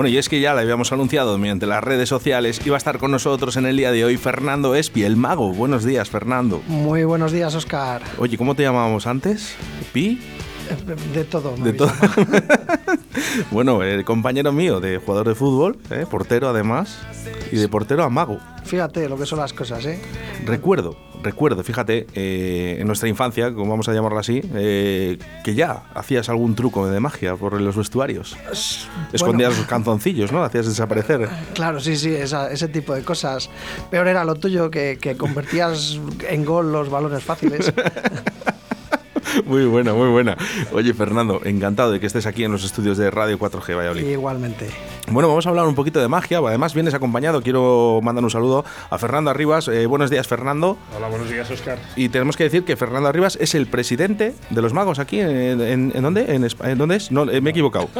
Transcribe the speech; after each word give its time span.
Bueno, 0.00 0.14
y 0.14 0.16
es 0.16 0.30
que 0.30 0.40
ya 0.40 0.54
le 0.54 0.62
habíamos 0.62 0.92
anunciado 0.92 1.36
mediante 1.36 1.66
las 1.66 1.84
redes 1.84 2.08
sociales, 2.08 2.62
iba 2.64 2.74
a 2.74 2.78
estar 2.78 2.96
con 2.96 3.10
nosotros 3.10 3.58
en 3.58 3.66
el 3.66 3.76
día 3.76 3.92
de 3.92 4.02
hoy 4.02 4.16
Fernando 4.16 4.74
Espi, 4.74 5.02
el 5.02 5.14
mago. 5.14 5.52
Buenos 5.52 5.84
días, 5.84 6.08
Fernando. 6.08 6.62
Muy 6.68 7.04
buenos 7.04 7.32
días, 7.32 7.54
Oscar. 7.54 8.00
Oye, 8.16 8.38
¿cómo 8.38 8.54
te 8.54 8.62
llamábamos 8.62 9.06
antes? 9.06 9.56
¿Pi? 9.92 10.18
De 11.14 11.24
todo. 11.24 11.56
De 11.56 11.72
todo. 11.72 11.92
bueno, 13.50 13.82
el 13.82 14.04
compañero 14.04 14.52
mío 14.52 14.80
de 14.80 14.98
jugador 14.98 15.28
de 15.28 15.34
fútbol, 15.34 15.78
¿eh? 15.90 16.06
portero 16.10 16.48
además, 16.48 16.98
y 17.50 17.56
de 17.56 17.68
portero 17.68 18.04
a 18.04 18.10
mago. 18.10 18.38
Fíjate 18.64 19.08
lo 19.08 19.16
que 19.16 19.26
son 19.26 19.40
las 19.40 19.52
cosas, 19.52 19.84
¿eh? 19.86 20.00
Recuerdo, 20.44 20.96
recuerdo, 21.22 21.64
fíjate, 21.64 22.06
eh, 22.14 22.76
en 22.78 22.86
nuestra 22.86 23.08
infancia, 23.08 23.52
como 23.52 23.70
vamos 23.70 23.88
a 23.88 23.92
llamarlo 23.92 24.18
así, 24.18 24.42
eh, 24.54 25.18
que 25.42 25.54
ya 25.54 25.84
hacías 25.94 26.28
algún 26.28 26.54
truco 26.54 26.86
de 26.88 27.00
magia 27.00 27.36
por 27.36 27.60
los 27.60 27.76
vestuarios. 27.76 28.36
Escondías 29.12 29.56
los 29.56 29.66
canzoncillos, 29.66 30.30
¿no? 30.30 30.44
Hacías 30.44 30.66
desaparecer. 30.66 31.28
Claro, 31.54 31.80
sí, 31.80 31.96
sí, 31.96 32.14
ese 32.14 32.68
tipo 32.68 32.94
de 32.94 33.02
cosas. 33.02 33.50
Peor 33.90 34.08
era 34.08 34.24
lo 34.24 34.36
tuyo, 34.36 34.70
que, 34.70 34.98
que 35.00 35.16
convertías 35.16 35.98
en 36.28 36.44
gol 36.44 36.72
los 36.72 36.90
balones 36.90 37.24
fáciles. 37.24 37.72
Muy 39.46 39.64
buena, 39.66 39.92
muy 39.92 40.08
buena. 40.08 40.36
Oye, 40.72 40.94
Fernando, 40.94 41.40
encantado 41.44 41.92
de 41.92 42.00
que 42.00 42.06
estés 42.06 42.26
aquí 42.26 42.44
en 42.44 42.52
los 42.52 42.64
estudios 42.64 42.98
de 42.98 43.10
Radio 43.10 43.38
4G 43.38 43.76
Valladolid. 43.76 44.06
Igualmente. 44.06 44.68
Bueno, 45.10 45.28
vamos 45.28 45.44
a 45.44 45.48
hablar 45.48 45.66
un 45.66 45.74
poquito 45.74 46.00
de 46.00 46.06
magia. 46.06 46.38
Además, 46.38 46.72
vienes 46.72 46.94
acompañado. 46.94 47.42
Quiero 47.42 47.98
mandar 48.00 48.22
un 48.22 48.30
saludo 48.30 48.64
a 48.90 48.96
Fernando 48.96 49.30
Arribas. 49.30 49.66
Eh, 49.66 49.86
buenos 49.86 50.08
días, 50.08 50.28
Fernando. 50.28 50.78
Hola, 50.96 51.08
buenos 51.08 51.28
días, 51.28 51.50
Oscar. 51.50 51.78
Y 51.96 52.10
tenemos 52.10 52.36
que 52.36 52.44
decir 52.44 52.64
que 52.64 52.76
Fernando 52.76 53.08
Arribas 53.08 53.36
es 53.40 53.56
el 53.56 53.66
presidente 53.66 54.36
de 54.50 54.62
los 54.62 54.72
magos 54.72 55.00
aquí. 55.00 55.18
¿En, 55.20 55.90
dónde? 56.00 56.26
¿En, 56.32 56.78
dónde 56.78 56.96
es? 56.96 57.10
No, 57.10 57.28
eh, 57.28 57.40
me 57.40 57.50
he 57.50 57.52
equivocado. 57.52 57.88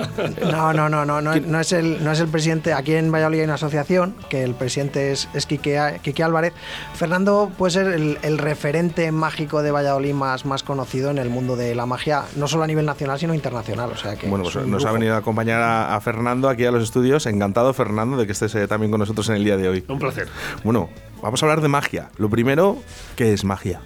No, 0.51 0.73
no, 0.73 0.89
no, 0.89 1.05
no, 1.05 1.21
no, 1.21 1.61
es 1.61 1.73
el, 1.73 2.03
no 2.05 2.13
es 2.13 2.21
el 2.21 2.29
presidente. 2.29 2.73
Aquí 2.73 2.95
en 2.95 3.11
Valladolid 3.11 3.41
hay 3.41 3.45
una 3.45 3.55
asociación 3.55 4.15
que 4.29 4.43
el 4.43 4.55
presidente 4.55 5.13
es, 5.13 5.29
es 5.35 5.47
Quique, 5.47 5.77
Álvarez. 6.23 6.53
Fernando 6.95 7.51
puede 7.57 7.73
ser 7.73 7.87
el, 7.89 8.39
referente 8.39 9.11
mágico 9.13 9.63
de 9.63 9.71
Valladolid 9.71 10.15
más, 10.15 10.45
más 10.45 10.63
conocido 10.63 11.11
en 11.11 11.19
el 11.19 11.31
mundo 11.31 11.57
de 11.57 11.75
la 11.75 11.87
magia, 11.87 12.25
no 12.37 12.49
solo 12.49 12.65
a 12.65 12.67
nivel 12.67 12.87
nacional, 12.87 13.19
sino 13.19 13.35
internacional. 13.35 13.91
O 13.91 13.97
sea 13.97 14.17
que 14.17 14.29
bueno, 14.29 14.45
pues 14.45 14.67
nos 14.67 14.85
ha 14.85 14.93
venido 14.93 15.15
a 15.15 15.19
acompañar 15.19 15.63
a, 15.63 16.01
Fernando 16.01 16.49
aquí 16.49 16.65
a 16.65 16.71
los 16.71 16.83
estudios. 16.83 17.00
Encantado, 17.27 17.73
Fernando, 17.73 18.17
de 18.17 18.27
que 18.27 18.33
estés 18.33 18.55
eh, 18.55 18.67
también 18.69 18.91
con 18.91 19.01
nosotros 19.01 19.29
en 19.29 19.37
el 19.37 19.45
día 19.45 19.57
de 19.57 19.69
hoy. 19.69 19.85
Un 19.89 19.99
placer. 19.99 20.29
Bueno, 20.65 20.89
vamos 21.23 21.43
a 21.43 21.47
hablar 21.47 21.61
de 21.61 21.69
magia. 21.69 22.11
Lo 22.19 22.29
primero, 22.29 22.79
¿qué 23.17 23.33
es 23.33 23.45
magia? 23.45 23.81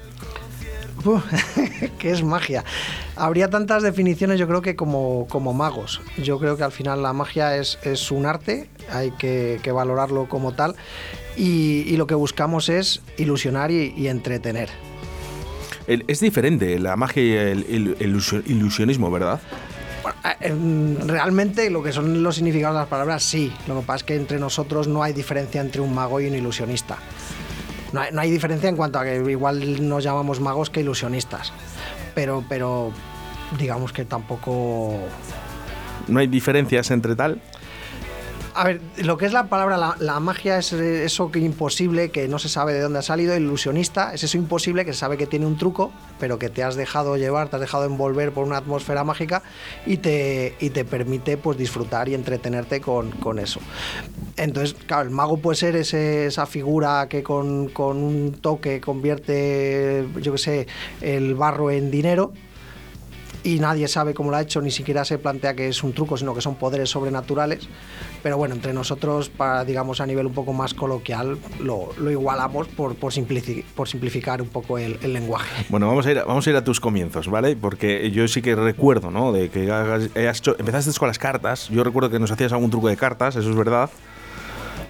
¿Qué 1.99 2.11
es 2.11 2.23
magia? 2.23 2.65
Habría 3.17 3.51
tantas 3.51 3.83
definiciones, 3.83 4.39
yo 4.39 4.49
creo 4.49 4.63
que 4.63 4.75
como, 4.75 5.27
como 5.29 5.53
magos. 5.53 6.01
Yo 6.17 6.39
creo 6.39 6.57
que 6.57 6.63
al 6.63 6.73
final 6.73 7.03
la 7.03 7.13
magia 7.13 7.57
es, 7.57 7.79
es 7.83 8.11
un 8.11 8.27
arte, 8.27 8.71
hay 8.91 9.11
que, 9.13 9.61
valorarlo 9.73 10.29
como 10.29 10.55
tal, 10.55 10.77
y, 11.37 11.97
lo 11.97 12.07
que 12.07 12.15
buscamos 12.15 12.69
es 12.69 13.03
ilusionar 13.19 13.71
y 13.71 14.09
entretener 14.09 14.71
es 15.87 16.21
diferente 16.21 16.79
la 16.79 16.97
magia 16.97 17.23
y 17.23 17.33
el, 17.33 18.45
ilusionismo, 18.47 19.11
¿verdad? 19.11 19.41
Em, 20.41 20.97
realmente 21.07 21.71
lo 21.71 21.83
que 21.83 21.93
son 21.93 22.23
los 22.23 22.37
significados 22.37 22.75
de 22.77 22.81
las 22.81 22.89
palabras, 22.89 23.23
sí. 23.23 23.53
Lo 23.67 23.81
que 23.81 23.87
pasa 23.87 23.97
es 23.97 24.05
que 24.05 24.17
entre 24.17 24.39
nosotros 24.39 24.89
no 24.89 25.03
hay 25.03 25.13
diferencia 25.13 25.61
entre 25.61 25.81
un 25.81 25.95
mago 25.95 26.21
y 26.21 26.27
un 26.27 26.35
ilusionista. 26.35 26.99
No 27.93 28.21
hay, 28.21 28.31
diferencia 28.31 28.69
en 28.69 28.77
cuanto 28.77 28.99
a 28.99 29.05
que 29.05 29.17
igual 29.31 29.89
nos 29.89 30.03
llamamos 30.03 30.41
magos 30.41 30.69
que 30.69 30.81
ilusionistas. 30.81 31.53
Pero, 32.13 32.45
pero 32.49 32.91
digamos 33.57 33.93
que 33.93 34.05
tampoco... 34.05 34.99
¿No 36.09 36.19
hay 36.19 36.27
diferencias 36.27 36.91
entre 36.91 37.15
tal? 37.15 37.41
A 38.57 38.65
ver, 38.65 38.81
lo 38.99 39.17
que 39.17 39.27
es 39.27 39.33
la 39.33 39.49
palabra, 39.49 39.97
la, 39.99 40.21
magia 40.21 40.59
es 40.59 40.73
eso 40.73 41.33
que 41.33 41.41
imposible, 41.41 42.11
que 42.11 42.29
no 42.29 42.39
se 42.39 42.49
sabe 42.49 42.73
de 42.73 42.81
dónde 42.81 43.01
ha 43.01 43.03
salido, 43.03 43.37
ilusionista, 43.37 44.15
es 44.15 44.23
eso 44.23 44.37
imposible 44.37 44.85
que 44.85 44.93
se 44.93 45.01
sabe 45.01 45.17
que 45.17 45.27
tiene 45.27 45.45
un 45.45 45.59
truco, 45.59 45.93
pero 46.21 46.39
que 46.39 46.49
te 46.51 46.63
has 46.63 46.77
dejado 46.77 47.17
llevar, 47.17 47.49
te 47.49 47.57
has 47.57 47.61
dejado 47.61 47.85
envolver 47.85 48.31
por 48.31 48.47
una 48.47 48.59
atmósfera 48.59 49.03
mágica 49.03 49.43
y 49.87 49.97
te, 49.97 50.55
y 50.61 50.71
te 50.71 50.85
permite 50.85 51.37
pues 51.37 51.59
disfrutar 51.59 52.09
y 52.09 52.15
entretenerte 52.15 52.81
con, 52.81 53.11
con 53.11 53.41
eso. 53.41 53.59
Entonces, 54.37 54.77
claro, 54.87 55.03
el 55.03 55.11
mago 55.11 55.39
puede 55.39 55.57
ser 55.57 55.75
esa 55.75 56.47
figura 56.47 57.09
que 57.09 57.25
con, 57.25 57.71
con 57.71 57.97
un 57.97 58.35
toque 58.41 58.81
convierte, 58.81 60.07
yo 60.21 60.31
qué 60.31 60.39
sé, 60.39 60.67
el 61.01 61.35
barro 61.35 61.73
en 61.73 61.91
dinero 61.91 62.33
y 63.45 63.59
nadie 63.59 63.87
sabe 63.89 64.15
cómo 64.15 64.31
lo 64.31 64.39
ha 64.39 64.41
hecho, 64.41 64.61
ni 64.63 64.71
siquiera 64.71 65.05
se 65.05 65.19
plantea 65.19 65.55
que 65.55 65.69
es 65.69 65.85
un 65.85 65.93
truco, 65.93 66.17
sino 66.17 66.35
que 66.35 66.41
son 66.41 66.57
poderes 66.57 66.89
sobrenaturales. 66.89 67.69
Pero 68.23 68.39
bueno, 68.39 68.55
entre 68.55 68.73
nosotros, 68.73 69.29
para, 69.29 69.65
digamos, 69.65 70.01
a 70.01 70.07
nivel 70.07 70.27
un 70.27 70.33
poco 70.33 70.55
más 70.55 70.73
coloquial, 70.73 71.39
lo, 71.61 71.91
igualamos 72.11 72.69
por, 72.69 72.95
por, 72.97 73.13
simplificar 73.13 74.41
un 74.41 74.49
poco 74.49 74.79
el, 74.79 74.99
lenguaje. 75.13 75.67
Bueno, 75.69 75.87
vamos 75.87 76.07
a, 76.07 76.11
ir, 76.11 76.23
vamos 76.27 76.47
a 76.47 76.51
ir 76.51 76.57
a 76.57 76.65
tus 76.65 76.81
comienzos, 76.81 77.29
¿vale? 77.29 77.55
Porque 77.55 78.11
yo 78.11 78.27
sí 78.27 78.41
que 78.41 78.57
recuerdo, 78.57 79.11
¿no? 79.11 79.31
De 79.31 79.51
que 79.51 79.65
empezaste 79.65 80.99
con 80.99 81.09
las 81.09 81.19
cartas. 81.19 81.69
Yo 81.69 81.85
recuerdo 81.85 82.09
que 82.09 82.19
nos 82.19 82.31
hacías 82.31 82.53
algún 82.53 82.71
truco 82.71 82.89
de 82.89 82.97
cartas, 82.97 83.37
eso 83.37 83.51
es 83.51 83.57
verdad. 83.57 83.91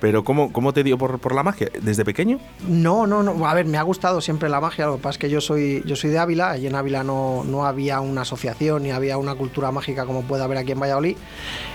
Pero 0.05 0.23
¿cómo, 0.23 0.53
cómo 0.53 0.75
te 0.75 0.85
dio 0.85 0.99
por, 0.99 1.19
por, 1.19 1.35
la 1.35 1.43
magia? 1.43 1.71
¿Desde 1.81 2.05
pequeño? 2.05 2.39
No, 2.69 3.07
no, 3.07 3.23
no. 3.23 3.49
A 3.49 3.55
ver, 3.55 3.65
me 3.65 3.79
ha 3.79 3.83
gustado 3.83 4.21
siempre 4.21 4.51
la 4.51 4.61
magia. 4.61 4.85
Lo 4.85 4.97
que 4.97 5.03
pasa 5.03 5.13
es 5.13 5.19
que 5.19 5.31
yo 5.31 5.41
soy, 5.41 5.83
yo 5.87 5.97
soy 5.97 6.11
de 6.11 6.19
Ávila. 6.19 6.59
y 6.59 6.67
en 6.67 6.75
Ávila 6.75 7.03
no, 7.03 7.43
no 7.43 7.65
había 7.65 8.03
una 8.03 8.21
asociación 8.21 8.83
ni 8.83 8.91
había 8.91 9.17
una 9.17 9.35
cultura 9.35 9.73
mágica 9.73 10.05
como 10.05 10.21
puede 10.21 10.45
haber 10.45 10.59
aquí 10.59 10.73
en 10.73 10.81
Valladolid. 10.81 11.17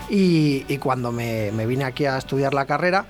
Y, 0.08 0.64
y 0.68 0.78
cuando 0.78 1.10
me, 1.10 1.50
me 1.50 1.66
vine 1.66 1.82
aquí 1.82 2.04
a 2.04 2.18
estudiar 2.18 2.54
la 2.54 2.66
carrera, 2.66 3.04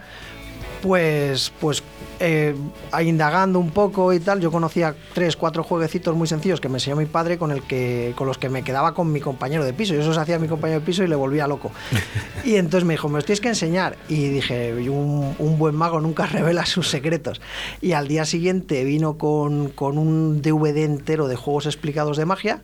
pues, 0.80 1.52
pues 1.60 1.82
eh, 2.20 2.54
indagando 3.02 3.58
un 3.58 3.70
poco 3.70 4.12
y 4.12 4.20
tal, 4.20 4.40
yo 4.40 4.52
conocía 4.52 4.94
tres, 5.14 5.36
cuatro 5.36 5.62
jueguecitos 5.62 6.14
muy 6.14 6.28
sencillos 6.28 6.60
que 6.60 6.68
me 6.68 6.76
enseñó 6.76 6.96
mi 6.96 7.06
padre 7.06 7.38
con, 7.38 7.50
el 7.50 7.62
que, 7.62 8.12
con 8.14 8.26
los 8.26 8.36
que 8.36 8.50
me 8.50 8.62
quedaba 8.62 8.92
con 8.92 9.10
mi 9.10 9.20
compañero 9.20 9.64
de 9.64 9.72
piso. 9.72 9.94
Yo 9.94 10.02
eso 10.02 10.20
hacía 10.20 10.38
mi 10.38 10.46
compañero 10.46 10.80
de 10.80 10.86
piso 10.86 11.02
y 11.02 11.08
le 11.08 11.16
volvía 11.16 11.46
loco. 11.46 11.72
y 12.44 12.56
entonces 12.56 12.84
me 12.84 12.94
dijo, 12.94 13.08
me 13.08 13.16
los 13.16 13.24
tienes 13.24 13.40
que 13.40 13.48
enseñar. 13.48 13.96
Y 14.08 14.28
dije, 14.28 14.74
un, 14.90 15.34
un, 15.38 15.58
buen 15.58 15.74
mago 15.74 16.00
nunca 16.00 16.26
revela 16.26 16.66
sus 16.66 16.90
secretos. 16.90 17.40
Y 17.80 17.92
al 17.92 18.06
día 18.06 18.26
siguiente 18.26 18.84
vino 18.84 19.16
con, 19.16 19.70
con 19.70 19.96
un 19.96 20.42
DVD 20.42 20.84
entero 20.84 21.26
de 21.26 21.36
juegos 21.36 21.64
explicados 21.64 22.18
de 22.18 22.26
magia 22.26 22.62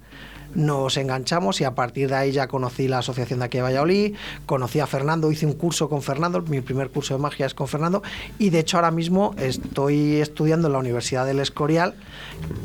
nos 0.57 0.97
enganchamos 0.97 1.61
y 1.61 1.65
a 1.65 1.75
partir 1.75 2.09
de 2.09 2.17
ahí 2.17 2.33
ya 2.33 2.49
conocí 2.49 2.89
la 2.89 2.99
asociación 2.99 3.41
de 3.41 3.45
aquí 3.45 3.59
de 3.59 3.63
Valladolid, 3.63 4.17
conocí 4.47 4.81
a 4.81 4.87
Fernando, 4.87 5.31
hice 5.31 5.47
un 5.47 5.53
curso 5.53 5.89
con 5.89 6.03
Fernando, 6.03 6.43
mi 6.43 6.61
primer 6.61 6.91
curso 6.91 7.15
de 7.15 7.21
magia 7.21 7.47
es 7.47 7.55
con 7.55 7.69
Fernando 7.69 8.03
y 8.39 8.51
de 8.51 8.61
hecho 8.61 8.79
ahora 8.79 8.91
mismo 8.91 9.35
estoy 9.39 10.17
estudiando 10.17 10.69
en 10.69 10.73
la 10.73 10.79
Universidad 10.79 11.27
del 11.27 11.41
Escorial 11.41 11.95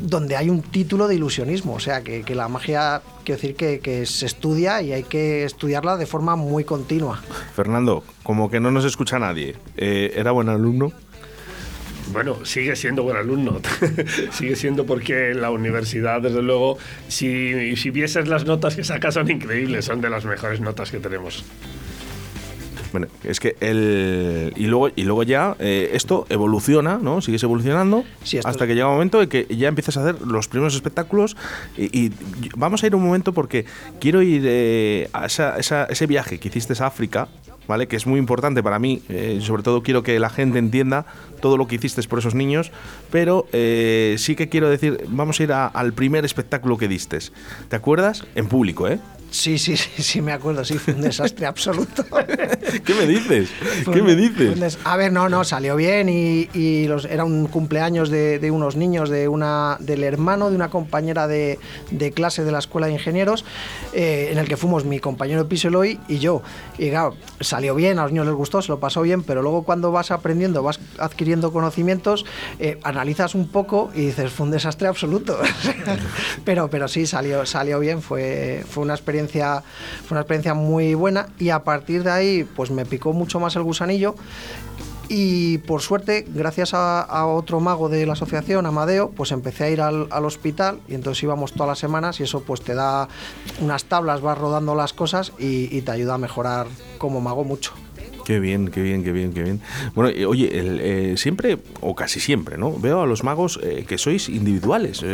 donde 0.00 0.36
hay 0.36 0.50
un 0.50 0.62
título 0.62 1.06
de 1.06 1.14
ilusionismo, 1.14 1.74
o 1.74 1.80
sea 1.80 2.02
que, 2.02 2.24
la 2.34 2.48
magia, 2.48 3.02
quiero 3.24 3.40
decir 3.40 3.54
que, 3.56 4.06
se 4.06 4.26
estudia 4.26 4.80
y 4.82 4.92
hay 4.92 5.02
que 5.02 5.44
estudiarla 5.44 5.96
de 5.96 6.06
forma 6.06 6.34
muy 6.34 6.64
continua. 6.64 7.20
Fernando, 7.54 8.02
como 8.22 8.50
que 8.50 8.58
no 8.58 8.70
nos 8.70 8.84
escucha 8.84 9.18
nadie, 9.18 9.56
eh, 9.76 10.12
¿era 10.16 10.32
buen 10.32 10.48
alumno? 10.48 10.92
Bueno, 12.10 12.44
sigue 12.44 12.76
siendo 12.76 13.02
buen 13.02 13.16
alumno. 13.16 13.60
sigue 14.32 14.56
siendo 14.56 14.84
porque 14.86 15.30
en 15.30 15.40
la 15.40 15.50
universidad, 15.50 16.20
desde 16.20 16.42
luego, 16.42 16.78
si, 17.08 17.76
si 17.76 17.90
vieses 17.90 18.28
las 18.28 18.44
notas 18.44 18.76
que 18.76 18.84
sacas 18.84 19.14
son 19.14 19.30
increíbles, 19.30 19.84
son 19.84 20.00
de 20.00 20.10
las 20.10 20.24
mejores 20.24 20.60
notas 20.60 20.90
que 20.90 20.98
tenemos. 20.98 21.44
Bueno, 22.92 23.06
es 23.24 23.40
que 23.40 23.56
el. 23.60 24.52
Y 24.54 24.66
luego, 24.66 24.90
y 24.94 25.04
luego 25.04 25.22
ya 25.22 25.56
eh, 25.58 25.90
esto 25.94 26.26
evoluciona, 26.28 26.98
¿no? 26.98 27.22
Sigues 27.22 27.42
evolucionando 27.42 28.04
hasta 28.44 28.66
que 28.66 28.74
llega 28.74 28.86
un 28.86 28.92
momento 28.92 29.22
en 29.22 29.30
que 29.30 29.46
ya 29.48 29.68
empiezas 29.68 29.96
a 29.96 30.02
hacer 30.02 30.20
los 30.26 30.46
primeros 30.48 30.74
espectáculos. 30.74 31.36
Y, 31.76 32.12
vamos 32.54 32.84
a 32.84 32.86
ir 32.86 32.94
un 32.94 33.02
momento 33.02 33.32
porque 33.32 33.64
quiero 33.98 34.20
ir 34.20 34.42
eh, 34.44 35.08
a 35.14 35.26
ese 35.26 36.06
viaje 36.06 36.38
que 36.38 36.48
hiciste 36.48 36.74
a 36.82 36.86
África, 36.86 37.28
¿vale? 37.68 37.88
Que 37.88 37.96
es 37.96 38.06
muy 38.06 38.18
importante 38.18 38.62
para 38.62 38.78
mí. 38.78 39.02
Eh, 39.08 39.40
sobre 39.42 39.62
todo 39.62 39.82
quiero 39.82 40.02
que 40.02 40.18
la 40.18 40.30
gente 40.30 40.58
entienda 40.58 41.06
todo 41.40 41.56
lo 41.56 41.66
que 41.66 41.76
hiciste 41.76 42.02
por 42.04 42.18
esos 42.18 42.34
niños. 42.34 42.72
Pero 43.10 43.46
sí 43.52 44.36
que 44.36 44.48
quiero 44.48 44.68
decir, 44.68 45.04
vamos 45.08 45.40
a 45.40 45.42
ir 45.42 45.52
al 45.52 45.92
primer 45.92 46.24
espectáculo 46.24 46.78
que 46.78 46.88
diste. 46.88 47.18
¿Te 47.68 47.76
acuerdas? 47.76 48.24
En 48.34 48.48
público, 48.48 48.88
¿eh? 48.88 48.98
Sí, 49.32 49.58
sí, 49.58 49.78
sí, 49.78 50.02
sí, 50.02 50.20
me 50.20 50.32
acuerdo, 50.32 50.62
sí, 50.62 50.76
fue 50.76 50.92
un 50.92 51.00
desastre 51.00 51.46
absoluto. 51.46 52.04
¿Qué 52.84 52.94
me 52.94 53.06
dices? 53.06 53.48
¿Qué 53.90 54.02
me 54.02 54.14
dices? 54.14 54.78
A 54.84 54.98
ver, 54.98 55.10
no, 55.10 55.30
no, 55.30 55.42
salió 55.42 55.74
bien 55.74 56.10
y, 56.10 56.86
los, 56.86 57.06
era 57.06 57.24
un 57.24 57.46
cumpleaños 57.46 58.10
de, 58.10 58.50
unos 58.52 58.76
niños, 58.76 59.08
de 59.08 59.28
una, 59.28 59.78
del 59.80 60.04
hermano 60.04 60.50
de 60.50 60.56
una 60.56 60.68
compañera 60.68 61.26
de, 61.26 61.58
clase 62.14 62.44
de 62.44 62.52
la 62.52 62.58
Escuela 62.58 62.88
de 62.88 62.92
Ingenieros, 62.92 63.46
eh, 63.94 64.28
en 64.32 64.38
el 64.38 64.46
que 64.46 64.58
fuimos 64.58 64.84
mi 64.84 65.00
compañero 65.00 65.42
de 65.44 65.48
piso 65.48 65.68
Eloy 65.68 65.98
y 66.08 66.18
yo. 66.18 66.42
Y 66.76 66.90
claro, 66.90 67.16
salió 67.40 67.74
bien, 67.74 67.98
a 67.98 68.02
los 68.02 68.12
niños 68.12 68.26
les 68.26 68.34
gustó, 68.34 68.60
se 68.60 68.68
lo 68.68 68.80
pasó 68.80 69.00
bien, 69.00 69.22
pero 69.22 69.40
luego 69.40 69.62
cuando 69.62 69.90
vas 69.92 70.10
aprendiendo, 70.10 70.62
vas 70.62 70.78
adquiriendo 70.98 71.54
conocimientos, 71.54 72.26
eh, 72.58 72.78
analizas 72.82 73.34
un 73.34 73.48
poco 73.48 73.90
y 73.94 74.06
dices, 74.06 74.30
fue 74.30 74.44
un 74.44 74.52
desastre 74.52 74.88
absoluto. 74.88 75.38
pero, 76.44 76.68
pero 76.68 76.86
sí, 76.86 77.06
salió, 77.06 77.46
salió 77.46 77.80
bien, 77.80 78.02
fue, 78.02 78.62
fue 78.68 78.82
una 78.82 78.92
experiencia 78.92 79.21
fue 79.28 79.62
una 80.10 80.20
experiencia 80.20 80.54
muy 80.54 80.94
buena 80.94 81.28
y 81.38 81.50
a 81.50 81.64
partir 81.64 82.02
de 82.04 82.10
ahí 82.10 82.44
pues 82.44 82.70
me 82.70 82.84
picó 82.84 83.12
mucho 83.12 83.40
más 83.40 83.56
el 83.56 83.62
gusanillo 83.62 84.14
y 85.14 85.58
por 85.58 85.82
suerte, 85.82 86.24
gracias 86.26 86.72
a, 86.72 87.26
otro 87.26 87.60
mago 87.60 87.90
de 87.90 88.06
la 88.06 88.14
asociación, 88.14 88.64
Amadeo, 88.64 89.10
pues 89.10 89.30
empecé 89.32 89.64
a 89.64 89.70
ir 89.70 89.82
al, 89.82 90.08
hospital 90.24 90.80
y 90.88 90.94
entonces 90.94 91.22
íbamos 91.22 91.52
todas 91.52 91.68
las 91.68 91.78
semanas 91.78 92.18
y 92.20 92.22
eso 92.22 92.40
pues 92.40 92.62
te 92.62 92.74
da 92.74 93.08
unas 93.60 93.84
tablas, 93.84 94.22
vas 94.22 94.38
rodando 94.38 94.74
las 94.74 94.94
cosas 94.94 95.32
y 95.38 95.82
te 95.82 95.90
ayuda 95.90 96.14
a 96.14 96.18
mejorar 96.18 96.66
como 96.96 97.20
mago 97.20 97.44
mucho. 97.44 97.74
Qué 98.24 98.40
bien, 98.40 98.68
qué 98.68 98.82
bien, 98.82 99.02
qué 99.02 99.12
bien, 99.12 99.32
qué 99.32 99.42
bien. 99.42 99.60
Bueno, 99.94 100.10
eh, 100.10 100.26
oye, 100.26 100.48
eh, 100.52 101.16
siempre, 101.16 101.58
o 101.80 101.94
casi 101.94 102.20
siempre, 102.20 102.56
¿no? 102.56 102.72
Veo 102.78 103.02
a 103.02 103.06
los 103.06 103.24
magos 103.24 103.58
eh, 103.62 103.84
que 103.86 103.98
sois 103.98 104.28
individuales. 104.28 105.04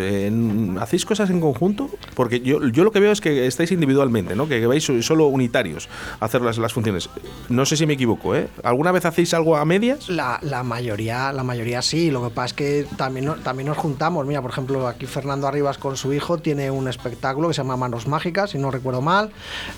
¿Hacéis 0.80 1.04
cosas 1.04 1.30
en 1.30 1.40
conjunto? 1.40 1.90
Porque 2.14 2.40
yo, 2.40 2.66
yo 2.68 2.84
lo 2.84 2.90
que 2.90 3.00
veo 3.00 3.12
es 3.12 3.20
que 3.20 3.46
estáis 3.46 3.72
individualmente, 3.72 4.36
¿no? 4.36 4.48
Que, 4.48 4.66
vais 4.68 4.84
solo 5.00 5.28
unitarios 5.28 5.88
a 6.20 6.26
hacer 6.26 6.42
las, 6.42 6.58
las 6.58 6.72
funciones. 6.72 7.08
No 7.48 7.64
sé 7.64 7.76
si 7.76 7.86
me 7.86 7.94
equivoco, 7.94 8.34
¿eh? 8.34 8.48
¿Alguna 8.62 8.92
vez 8.92 9.06
hacéis 9.06 9.32
algo 9.32 9.56
a 9.56 9.64
medias? 9.64 10.08
La, 10.08 10.38
la 10.42 10.62
mayoría, 10.62 11.32
la 11.32 11.42
mayoría 11.42 11.80
sí. 11.80 12.10
Lo 12.10 12.22
que 12.22 12.34
pasa 12.34 12.46
es 12.46 12.52
que 12.52 12.86
también, 12.96 13.32
también 13.42 13.68
nos 13.68 13.78
juntamos. 13.78 14.26
Mira, 14.26 14.42
por 14.42 14.50
ejemplo, 14.50 14.86
aquí 14.86 15.06
Fernando 15.06 15.46
Arribas 15.46 15.78
con 15.78 15.96
su 15.96 16.12
hijo 16.12 16.38
tiene 16.38 16.70
un 16.70 16.88
espectáculo 16.88 17.48
que 17.48 17.54
se 17.54 17.62
llama 17.62 17.76
Manos 17.76 18.06
Mágicas, 18.06 18.50
si 18.50 18.58
no 18.58 18.70
recuerdo 18.70 19.00
mal. 19.00 19.30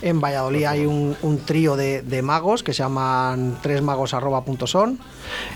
En 0.02 0.20
Valladolid 0.20 0.64
hay 0.64 0.86
un, 0.86 1.16
un 1.22 1.38
trío 1.38 1.76
de, 1.76 2.02
de 2.02 2.22
magos 2.22 2.62
que 2.62 2.72
se 2.72 2.82
llama 2.82 3.19
tresmagos.son 3.62 4.98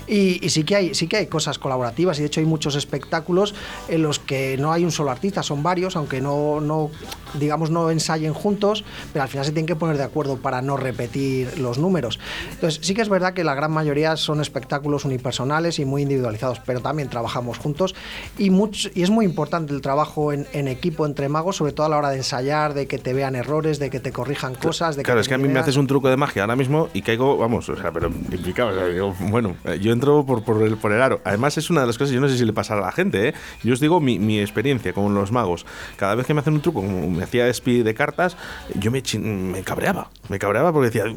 y, 0.07 0.45
y, 0.45 0.49
sí 0.49 0.63
que 0.63 0.75
hay 0.75 0.95
sí 0.95 1.07
que 1.07 1.17
hay 1.17 1.27
cosas 1.27 1.59
colaborativas 1.59 2.17
y 2.17 2.21
de 2.21 2.27
hecho 2.27 2.39
hay 2.39 2.45
muchos 2.45 2.75
espectáculos 2.75 3.53
en 3.87 4.01
los 4.01 4.19
que 4.19 4.57
no 4.57 4.71
hay 4.71 4.83
un 4.83 4.91
solo 4.91 5.11
artista, 5.11 5.43
son 5.43 5.63
varios, 5.63 5.95
aunque 5.95 6.21
no, 6.21 6.61
no 6.61 6.89
digamos 7.33 7.69
no 7.69 7.89
ensayen 7.89 8.33
juntos, 8.33 8.83
pero 9.13 9.23
al 9.23 9.29
final 9.29 9.45
se 9.45 9.51
tienen 9.51 9.65
que 9.65 9.75
poner 9.75 9.97
de 9.97 10.03
acuerdo 10.03 10.37
para 10.37 10.61
no 10.61 10.77
repetir 10.77 11.59
los 11.59 11.77
números. 11.77 12.19
Entonces 12.51 12.79
sí 12.83 12.93
que 12.93 13.01
es 13.01 13.09
verdad 13.09 13.33
que 13.33 13.43
la 13.43 13.55
gran 13.55 13.71
mayoría 13.71 14.15
son 14.17 14.41
espectáculos 14.41 15.05
unipersonales 15.05 15.79
y 15.79 15.85
muy 15.85 16.03
individualizados, 16.03 16.59
pero 16.65 16.81
también 16.81 17.09
trabajamos 17.09 17.57
juntos 17.57 17.95
y, 18.37 18.49
mucho, 18.49 18.89
y 18.93 19.03
es 19.03 19.09
muy 19.09 19.25
importante 19.25 19.73
el 19.73 19.81
trabajo 19.81 20.33
en, 20.33 20.45
equipo 20.67 21.05
entre 21.05 21.29
magos, 21.29 21.57
sobre 21.57 21.73
todo 21.73 21.85
a 21.85 21.89
la 21.89 21.97
hora 21.97 22.09
de 22.09 22.17
ensayar, 22.17 22.73
de 22.73 22.87
que 22.87 22.97
te 22.97 23.13
vean 23.13 23.35
errores, 23.35 23.79
de 23.79 23.89
que 23.89 23.99
te 23.99 24.11
corrijan 24.11 24.55
cosas. 24.55 24.95
De 24.95 25.03
claro, 25.03 25.19
es 25.19 25.27
que 25.27 25.35
a 25.35 25.37
mí 25.37 25.47
me 25.47 25.59
haces 25.59 25.77
un 25.77 25.87
truco 25.87 26.09
de 26.09 26.17
magia 26.17 26.43
ahora 26.43 26.55
mismo 26.55 26.89
y 26.93 27.01
caigo, 27.01 27.37
vamos, 27.37 27.54
o 27.57 27.61
sea, 27.75 27.91
pero 27.91 28.07
implicado. 28.07 29.13
bueno, 29.19 29.55
eh, 29.65 29.79
yo 29.79 29.91
entro 29.91 30.25
por, 30.25 30.61
el, 30.61 31.01
aro. 31.01 31.21
Además, 31.23 31.57
es 31.57 31.69
una 31.69 31.81
de 31.81 31.87
las 31.87 31.97
cosas, 31.97 32.13
yo 32.13 32.21
no 32.21 32.29
sé 32.29 32.37
si 32.37 32.45
le 32.45 32.53
pasa 32.53 32.75
a 32.75 32.81
la 32.81 32.91
gente, 32.91 33.29
¿eh? 33.29 33.33
Yo 33.63 33.73
os 33.73 33.79
digo 33.79 33.99
mi, 33.99 34.39
experiencia 34.39 34.93
con 34.93 35.13
los 35.13 35.31
magos. 35.31 35.65
Cada 35.97 36.15
vez 36.15 36.25
que 36.25 36.33
me 36.33 36.41
hacen 36.41 36.53
un 36.53 36.61
truco, 36.61 36.81
como 36.81 37.09
me 37.09 37.23
hacía 37.23 37.47
speed 37.47 37.83
de 37.83 37.93
cartas, 37.93 38.37
yo 38.75 38.91
me, 38.91 39.01
me 39.19 39.63
cabreaba. 39.63 40.09
Me 40.29 40.39
cabreaba 40.39 40.73
porque 40.73 40.87
decía, 40.87 41.15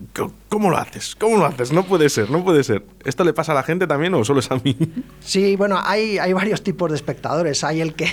¿cómo 0.48 0.70
lo 0.70 0.76
haces? 0.76 1.16
¿Cómo 1.16 1.36
lo 1.36 1.46
haces? 1.46 1.72
No 1.72 1.84
puede 1.84 2.08
ser, 2.08 2.30
no 2.30 2.44
puede 2.44 2.64
ser. 2.64 2.84
¿Esto 3.04 3.24
le 3.24 3.32
pasa 3.32 3.52
a 3.52 3.54
la 3.54 3.62
gente 3.62 3.86
también 3.86 4.14
o 4.14 4.24
solo 4.24 4.40
es 4.40 4.50
a 4.50 4.56
mí? 4.56 4.76
Sí, 5.20 5.56
bueno, 5.56 5.78
hay, 5.82 6.18
hay 6.18 6.32
varios 6.32 6.62
tipos 6.62 6.90
de 6.90 6.96
espectadores. 6.96 7.64
Hay 7.64 7.80
el 7.80 7.94
que, 7.94 8.10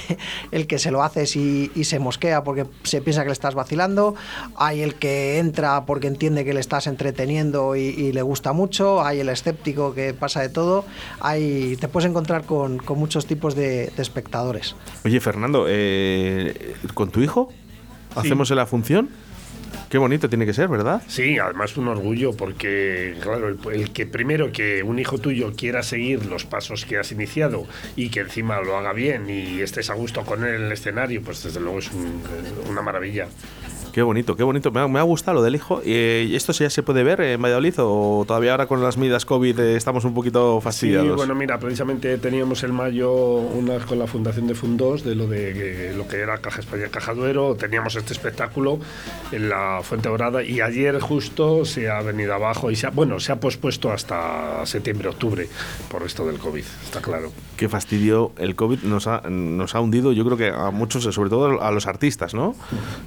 el 0.52 0.68
que 0.68 0.80
se 0.80 0.92
lo 0.92 1.04
haces 1.04 1.36
y, 1.36 1.72
y 1.76 1.86
se 1.86 2.00
mosquea 2.00 2.44
porque 2.44 2.66
se 2.84 3.02
piensa 3.02 3.22
que 3.22 3.30
le 3.30 3.34
estás 3.34 3.56
vacilando. 3.56 4.16
Hay 4.58 4.82
el 4.82 4.96
que 4.96 5.40
entra 5.40 5.86
porque 5.86 6.08
entiende 6.08 6.44
que 6.44 6.54
le 6.54 6.60
estás 6.60 6.88
entreteniendo 6.88 7.76
y, 7.76 7.82
y 7.82 8.12
le 8.12 8.22
gusta 8.22 8.54
mucho, 8.54 9.04
hay 9.04 9.20
el 9.20 9.30
escéptico 9.30 9.94
que 9.94 10.14
pasa 10.14 10.42
de 10.42 10.50
todo, 10.50 10.86
hay, 11.20 11.78
te 11.78 11.88
puedes 11.88 12.10
encontrar 12.10 12.46
con, 12.46 12.82
muchos 12.96 13.26
tipos 13.26 13.56
de, 13.56 13.92
espectadores. 13.98 14.76
Oye, 15.04 15.20
Fernando, 15.20 15.66
eh, 15.68 16.76
¿con 16.94 17.12
tu 17.12 17.22
hijo 17.22 17.50
hacemos 18.16 18.50
la 18.52 18.66
función? 18.66 19.10
Qué 19.90 19.98
bonito 19.98 20.30
tiene 20.30 20.46
que 20.46 20.54
ser, 20.54 20.68
¿verdad? 20.68 21.02
Sí, 21.08 21.38
además 21.38 21.78
un 21.78 21.88
orgullo 21.88 22.36
porque, 22.36 23.16
claro, 23.22 23.50
el, 23.72 23.92
que 23.92 24.06
primero 24.06 24.52
que 24.52 24.84
un 24.84 25.00
hijo 25.00 25.18
tuyo 25.18 25.54
quiera 25.56 25.84
seguir 25.84 26.26
los 26.26 26.46
pasos 26.46 26.86
que 26.86 26.98
has 26.98 27.12
iniciado 27.12 27.66
y 27.96 28.10
que 28.10 28.22
encima 28.22 28.62
lo 28.62 28.78
haga 28.78 28.94
bien 28.94 29.30
y 29.30 29.62
estés 29.62 29.90
a 29.90 29.94
gusto 29.94 30.24
con 30.24 30.44
él 30.44 30.56
en 30.56 30.64
el 30.64 30.72
escenario, 30.72 31.22
pues 31.24 31.44
desde 31.44 31.60
luego 31.60 31.80
es 31.80 31.90
una 32.70 32.82
maravilla. 32.82 33.28
Qué 33.96 34.02
bonito, 34.02 34.36
qué 34.36 34.44
bonito. 34.44 34.72
Me 34.72 35.00
ha, 35.00 35.04
gustado 35.04 35.36
lo 35.36 35.42
del 35.42 35.56
hijo. 35.56 35.82
Eh, 35.86 36.28
¿Y 36.30 36.36
esto 36.36 36.52
ya 36.52 36.70
se 36.70 36.84
puede 36.84 37.02
ver 37.02 37.22
en 37.22 37.42
Valladolid 37.42 37.76
o 37.78 38.26
todavía 38.28 38.52
ahora 38.52 38.68
con 38.68 38.84
las 38.84 38.98
medidas 38.98 39.24
COVID 39.24 39.58
estamos 39.58 40.04
un 40.04 40.14
poquito 40.14 40.60
fastidiados? 40.60 41.12
Sí, 41.12 41.16
bueno, 41.16 41.34
mira, 41.34 41.58
precisamente 41.60 42.18
teníamos 42.18 42.62
el 42.64 42.74
mayo 42.74 43.14
una 43.14 43.80
con 43.80 43.98
la 43.98 44.06
Fundación 44.06 44.48
de 44.48 44.54
Fundos 44.54 45.06
de 45.06 45.16
lo 45.16 45.28
de 45.28 45.94
lo 45.96 46.10
que 46.10 46.18
era 46.18 46.40
Caja 46.40 46.60
España 46.60 46.90
Caja 46.92 47.14
Duero. 47.14 47.56
Teníamos 47.56 47.96
este 47.96 48.12
espectáculo 48.12 48.80
en 49.32 49.48
la 49.48 49.80
Fuente 49.82 50.10
Dorada 50.10 50.44
y 50.44 50.60
ayer 50.60 51.00
justo 51.00 51.64
se 51.64 51.90
ha 51.90 52.02
venido 52.02 52.34
abajo 52.34 52.72
y 52.72 52.76
se 52.76 52.88
ha, 52.88 52.90
bueno, 52.90 53.22
se 53.22 53.32
ha 53.32 53.40
pospuesto 53.40 53.94
hasta 53.94 54.66
septiembre, 54.66 55.08
octubre 55.08 55.48
por 55.90 56.04
esto 56.04 56.28
del 56.28 56.38
COVID, 56.38 56.66
está 56.84 57.00
claro. 57.00 57.32
Qué 57.56 57.70
fastidio. 57.70 58.34
El 58.38 58.56
COVID 58.56 58.80
nos 58.84 59.08
ha, 59.08 59.22
nos 59.30 59.74
ha 59.74 59.80
hundido, 59.80 60.12
yo 60.12 60.26
creo 60.26 60.36
que 60.36 60.50
a 60.50 60.70
muchos, 60.72 61.04
sobre 61.16 61.30
todo 61.30 61.62
a 61.62 61.72
los 61.72 61.88
artistas, 61.88 62.34
¿no? 62.34 62.56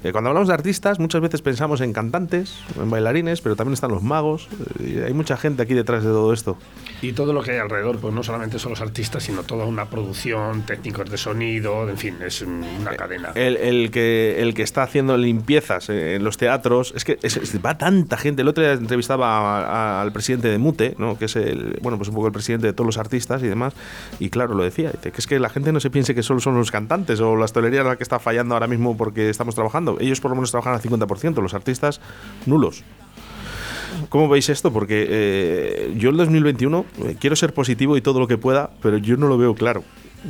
Eh, 0.02 0.12
cuando 0.12 0.30
hablamos 0.30 0.48
de 0.48 0.54
artistas, 0.54 0.77
muchas 0.98 1.20
veces 1.20 1.42
pensamos 1.42 1.80
en 1.80 1.92
cantantes, 1.92 2.58
en 2.76 2.90
bailarines, 2.90 3.40
pero 3.40 3.56
también 3.56 3.74
están 3.74 3.90
los 3.90 4.02
magos. 4.02 4.48
Y 4.78 4.98
hay 4.98 5.12
mucha 5.12 5.36
gente 5.36 5.62
aquí 5.62 5.74
detrás 5.74 6.04
de 6.04 6.10
todo 6.10 6.32
esto. 6.32 6.56
Y 7.02 7.12
todo 7.12 7.32
lo 7.32 7.42
que 7.42 7.52
hay 7.52 7.58
alrededor, 7.58 7.98
pues 7.98 8.14
no 8.14 8.22
solamente 8.22 8.58
son 8.58 8.70
los 8.70 8.80
artistas, 8.80 9.22
sino 9.22 9.42
toda 9.42 9.64
una 9.64 9.86
producción, 9.86 10.62
técnicos 10.62 11.10
de 11.10 11.16
sonido, 11.16 11.88
en 11.88 11.96
fin, 11.96 12.16
es 12.24 12.42
una 12.42 12.96
cadena. 12.96 13.30
El, 13.34 13.90
que, 13.90 14.36
el 14.40 14.54
que 14.54 14.62
está 14.62 14.82
haciendo 14.82 15.16
limpiezas 15.16 15.88
en 15.90 16.24
los 16.24 16.36
teatros, 16.36 16.92
es 16.96 17.04
que 17.04 17.18
va 17.64 17.78
tanta 17.78 18.16
gente. 18.16 18.42
El 18.42 18.48
otro 18.48 18.64
día 18.64 18.72
entrevistaba 18.72 20.00
al 20.00 20.12
presidente 20.12 20.48
de 20.48 20.58
Mute, 20.58 20.94
¿no? 20.98 21.18
que 21.18 21.26
es 21.26 21.36
el, 21.36 21.78
bueno, 21.82 21.98
pues 21.98 22.08
un 22.08 22.14
poco 22.14 22.26
el 22.26 22.32
presidente 22.32 22.66
de 22.66 22.72
todos 22.72 22.86
los 22.86 22.98
artistas 22.98 23.42
y 23.42 23.46
demás, 23.46 23.74
y 24.18 24.30
claro, 24.30 24.54
lo 24.54 24.64
decía, 24.64 24.92
que 24.92 25.12
es 25.16 25.26
que 25.26 25.38
la 25.38 25.48
gente 25.48 25.72
no 25.72 25.80
se 25.80 25.90
piense 25.90 26.14
que 26.14 26.22
solo 26.22 26.40
son 26.40 26.56
los 26.56 26.70
cantantes 26.70 27.20
o 27.20 27.36
la 27.36 27.44
hostelería 27.44 27.82
la 27.82 27.96
que 27.96 28.02
está 28.02 28.18
fallando 28.18 28.54
ahora 28.54 28.66
mismo 28.66 28.96
porque 28.96 29.30
estamos 29.30 29.54
trabajando. 29.54 29.98
Ellos 30.00 30.20
por 30.20 30.30
lo 30.30 30.36
menos 30.36 30.50
trabajan 30.50 30.67
al 30.74 30.82
50%, 30.82 31.40
los 31.42 31.54
artistas 31.54 32.00
nulos. 32.46 32.82
¿Cómo 34.08 34.28
veis 34.28 34.48
esto? 34.48 34.72
Porque 34.72 35.06
eh, 35.08 35.94
yo 35.96 36.10
el 36.10 36.16
2021 36.16 36.84
eh, 37.04 37.16
quiero 37.18 37.36
ser 37.36 37.52
positivo 37.52 37.96
y 37.96 38.00
todo 38.00 38.20
lo 38.20 38.28
que 38.28 38.38
pueda, 38.38 38.70
pero 38.82 38.98
yo 38.98 39.16
no 39.16 39.26
lo 39.26 39.38
veo 39.38 39.54
claro 39.54 39.82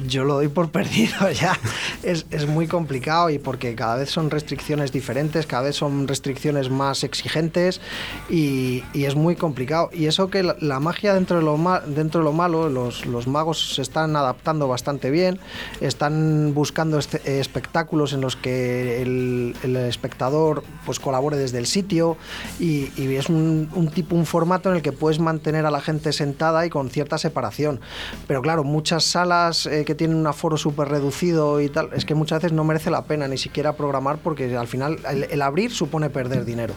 yo 0.07 0.25
lo 0.25 0.35
doy 0.35 0.49
por 0.49 0.71
perdido 0.73 1.31
ya. 1.31 1.59
Es, 2.03 2.27
es, 2.31 2.47
muy 2.47 2.67
complicado 2.67 3.31
y 3.31 3.39
porque 3.39 3.75
cada 3.75 3.97
vez 3.97 4.11
son 4.11 4.31
restricciones 4.31 4.93
diferentes, 4.93 5.47
cada 5.47 5.65
vez 5.65 5.77
son 5.77 6.09
restricciones 6.09 6.71
más 6.71 7.05
exigentes 7.05 7.81
y, 8.29 8.85
es 8.95 9.15
muy 9.15 9.37
complicado. 9.37 9.91
Y 9.93 10.07
eso 10.07 10.29
que 10.29 10.43
la, 10.43 10.81
magia 10.81 11.15
dentro 11.15 11.39
de 11.39 11.43
lo, 11.43 11.57
dentro 11.87 12.21
de 12.21 12.25
lo 12.25 12.33
malo, 12.33 12.69
los, 12.69 13.07
los, 13.07 13.27
magos 13.27 13.75
se 13.75 13.83
están 13.83 14.17
adaptando 14.17 14.69
bastante 14.69 15.11
bien, 15.11 15.39
están 15.81 16.53
buscando 16.55 16.99
espectáculos 16.99 18.13
en 18.13 18.21
los 18.21 18.37
que 18.37 19.03
el, 19.03 19.55
espectador 19.89 20.63
pues 20.85 21.01
colabore 21.01 21.37
desde 21.37 21.59
el 21.59 21.67
sitio 21.67 22.17
y, 22.59 22.91
es 22.99 23.29
un, 23.29 23.91
tipo, 23.95 24.15
un 24.15 24.27
formato 24.27 24.69
en 24.71 24.77
el 24.77 24.83
que 24.83 24.93
puedes 24.93 25.19
mantener 25.19 25.65
a 25.67 25.71
la 25.71 25.81
gente 25.81 26.13
sentada 26.13 26.67
y 26.67 26.71
con 26.71 26.91
cierta 26.91 27.19
separación. 27.19 27.81
Pero 28.27 28.43
claro, 28.43 28.65
muchas 28.65 29.05
salas... 29.05 29.67
que 29.85 29.95
tienen 29.95 30.17
un 30.17 30.27
aforo 30.27 30.57
súper 30.57 30.89
reducido 30.89 31.61
y 31.61 31.69
tal, 31.69 31.91
es 31.95 32.05
que 32.05 32.15
muchas 32.15 32.43
veces 32.43 32.53
no 32.53 32.65
merece 32.65 32.91
la 32.91 33.05
pena 33.05 33.29
ni 33.29 33.39
siquiera 33.39 33.75
programar 33.75 34.19
porque 34.19 34.57
al 34.57 34.67
final 34.67 34.99
el, 35.09 35.43
abrir 35.43 35.71
supone 35.71 36.11
perder 36.11 36.45
dinero. 36.45 36.75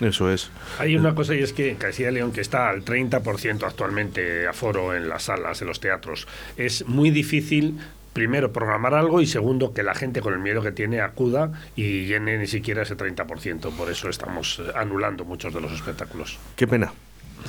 Eso 0.00 0.30
es. 0.30 0.50
Hay 0.78 0.96
una 0.96 1.14
cosa 1.14 1.34
y 1.34 1.42
es 1.42 1.52
que 1.52 1.74
Castilla 1.74 2.10
y 2.10 2.14
León, 2.14 2.32
que 2.32 2.40
está 2.40 2.68
al 2.68 2.84
30% 2.84 3.64
actualmente 3.64 4.46
aforo 4.46 4.94
en 4.94 5.08
las 5.08 5.24
salas, 5.24 5.60
en 5.60 5.66
los 5.66 5.80
teatros, 5.80 6.28
es 6.56 6.86
muy 6.86 7.10
difícil 7.10 7.78
primero 8.12 8.52
programar 8.52 8.94
algo 8.94 9.20
y 9.20 9.26
segundo 9.26 9.72
que 9.72 9.82
la 9.82 9.94
gente 9.94 10.20
con 10.20 10.34
el 10.34 10.40
miedo 10.40 10.62
que 10.62 10.72
tiene 10.72 11.00
acuda 11.00 11.52
y 11.76 12.06
llene 12.06 12.38
ni 12.38 12.46
siquiera 12.46 12.82
ese 12.82 12.96
30%. 12.96 13.70
Por 13.76 13.90
eso 13.90 14.08
estamos 14.08 14.60
eh, 14.60 14.72
anulando 14.74 15.24
muchos 15.24 15.54
de 15.54 15.60
los 15.60 15.72
espectáculos. 15.72 16.38
Qué 16.56 16.66
pena. 16.66 16.92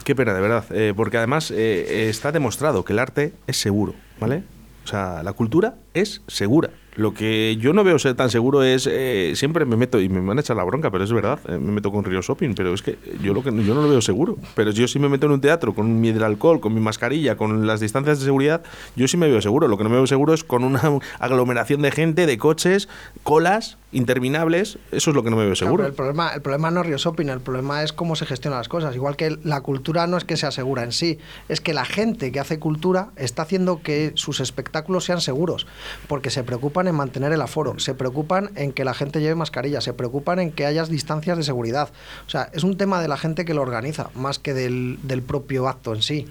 Qué 0.04 0.16
pena, 0.16 0.34
de 0.34 0.42
verdad. 0.42 0.66
Eh, 0.72 0.94
porque 0.96 1.18
además 1.18 1.52
eh, 1.52 2.10
está 2.10 2.32
demostrado 2.32 2.86
que 2.86 2.94
el 2.94 3.00
arte 3.00 3.34
es 3.48 3.58
seguro, 3.58 3.96
¿vale? 4.20 4.44
O 4.90 4.92
sea, 4.92 5.22
la 5.22 5.34
cultura 5.34 5.76
es 5.94 6.24
segura. 6.28 6.72
Lo 6.96 7.14
que 7.14 7.58
yo 7.60 7.74
no 7.74 7.84
veo 7.84 8.00
ser 8.00 8.16
tan 8.16 8.30
seguro 8.30 8.64
es, 8.64 8.88
eh, 8.92 9.34
siempre 9.36 9.66
me 9.66 9.78
meto, 9.78 10.00
y 10.02 10.10
me 10.10 10.20
van 10.20 10.38
a 10.38 10.42
echar 10.42 10.58
la 10.58 10.64
bronca, 10.64 10.92
pero 10.92 11.04
es 11.04 11.14
verdad, 11.14 11.40
eh, 11.48 11.58
me 11.58 11.72
meto 11.72 11.92
con 11.92 12.04
Río 12.04 12.22
Shopping, 12.22 12.56
pero 12.56 12.74
es 12.74 12.82
que 12.82 12.98
yo, 13.22 13.34
lo 13.34 13.44
que 13.44 13.52
yo 13.64 13.76
no 13.76 13.82
lo 13.82 13.90
veo 13.90 14.02
seguro. 14.02 14.38
Pero 14.56 14.72
yo 14.72 14.88
sí 14.88 15.00
me 15.00 15.10
meto 15.10 15.26
en 15.28 15.34
un 15.34 15.42
teatro 15.42 15.74
con 15.74 16.02
mi 16.02 16.10
alcohol, 16.10 16.60
con 16.60 16.74
mi 16.74 16.82
mascarilla, 16.82 17.38
con 17.38 17.68
las 17.68 17.80
distancias 17.80 18.20
de 18.20 18.26
seguridad, 18.26 18.64
yo 18.96 19.08
sí 19.08 19.18
me 19.18 19.30
veo 19.30 19.42
seguro. 19.42 19.68
Lo 19.68 19.78
que 19.78 19.84
no 19.84 19.90
me 19.90 19.96
veo 19.98 20.08
seguro 20.08 20.34
es 20.34 20.44
con 20.44 20.64
una 20.64 20.82
aglomeración 21.20 21.82
de 21.82 21.92
gente, 21.92 22.26
de 22.26 22.38
coches, 22.38 22.90
colas 23.24 23.78
interminables, 23.92 24.78
eso 24.92 25.10
es 25.10 25.16
lo 25.16 25.24
que 25.24 25.32
no 25.32 25.38
me 25.38 25.46
veo 25.46 25.56
seguro. 25.56 25.86
el, 25.86 25.94
problema, 25.94 26.30
el 26.30 26.42
problema 26.42 26.70
no 26.70 26.82
es 26.82 26.88
Río 26.88 26.98
Shopping, 26.98 27.28
el 27.28 27.40
problema 27.40 27.84
es 27.84 27.92
cómo 27.92 28.16
se 28.16 28.26
gestionan 28.26 28.60
las 28.60 28.70
cosas. 28.70 28.96
Igual 28.96 29.16
que 29.16 29.38
la 29.44 29.62
cultura 29.62 30.06
no 30.06 30.18
es 30.18 30.26
que 30.26 30.38
sea 30.38 30.52
segura 30.52 30.84
en 30.84 30.92
sí, 30.92 31.18
es 31.48 31.60
que 31.60 31.74
la 31.74 31.86
gente 31.86 32.32
que 32.32 32.40
hace 32.40 32.60
cultura 32.60 33.10
está 33.16 33.44
haciendo 33.44 33.82
que 33.82 34.12
sus 34.16 34.40
espectáculos 34.40 35.06
sean 35.06 35.22
seguros. 35.22 35.66
porque 36.08 36.30
se 36.30 36.44
preocupan 36.80 36.88
en 36.88 36.96
mantener 36.96 37.34
el 37.34 37.42
aforo, 37.42 37.78
se 37.80 37.94
preocupan 37.94 38.52
en 38.56 38.72
que 38.72 38.86
la 38.86 38.94
gente 38.94 39.20
lleve 39.20 39.36
mascarilla, 39.36 39.82
se 39.82 39.94
preocupan 39.94 40.40
en 40.40 40.52
que 40.52 40.66
haya 40.66 40.86
distancias 40.86 41.38
de 41.38 41.44
seguridad. 41.44 41.90
O 42.26 42.30
sea, 42.30 42.50
es 42.54 42.64
un 42.64 42.78
tema 42.78 43.02
de 43.02 43.08
la 43.10 43.18
gente 43.18 43.44
que 43.44 43.54
lo 43.54 43.62
organiza, 43.62 44.10
más 44.16 44.40
que 44.40 44.54
del, 44.54 45.24
propio 45.28 45.68
acto 45.68 45.94
en 45.94 46.02
sí. 46.02 46.26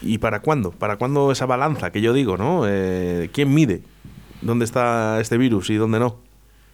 ¿Y 0.00 0.18
para 0.18 0.40
cuándo? 0.40 0.72
¿Para 0.72 0.96
cuándo 0.96 1.30
esa 1.30 1.46
balanza 1.46 1.92
que 1.92 2.00
yo 2.00 2.12
digo, 2.12 2.36
no? 2.36 2.64
Eh, 2.66 3.30
¿Quién 3.32 3.54
mide 3.54 3.82
dónde 4.40 4.64
está 4.64 5.20
este 5.20 5.38
virus 5.38 5.70
y 5.70 5.76
dónde 5.76 6.00
no? 6.00 6.16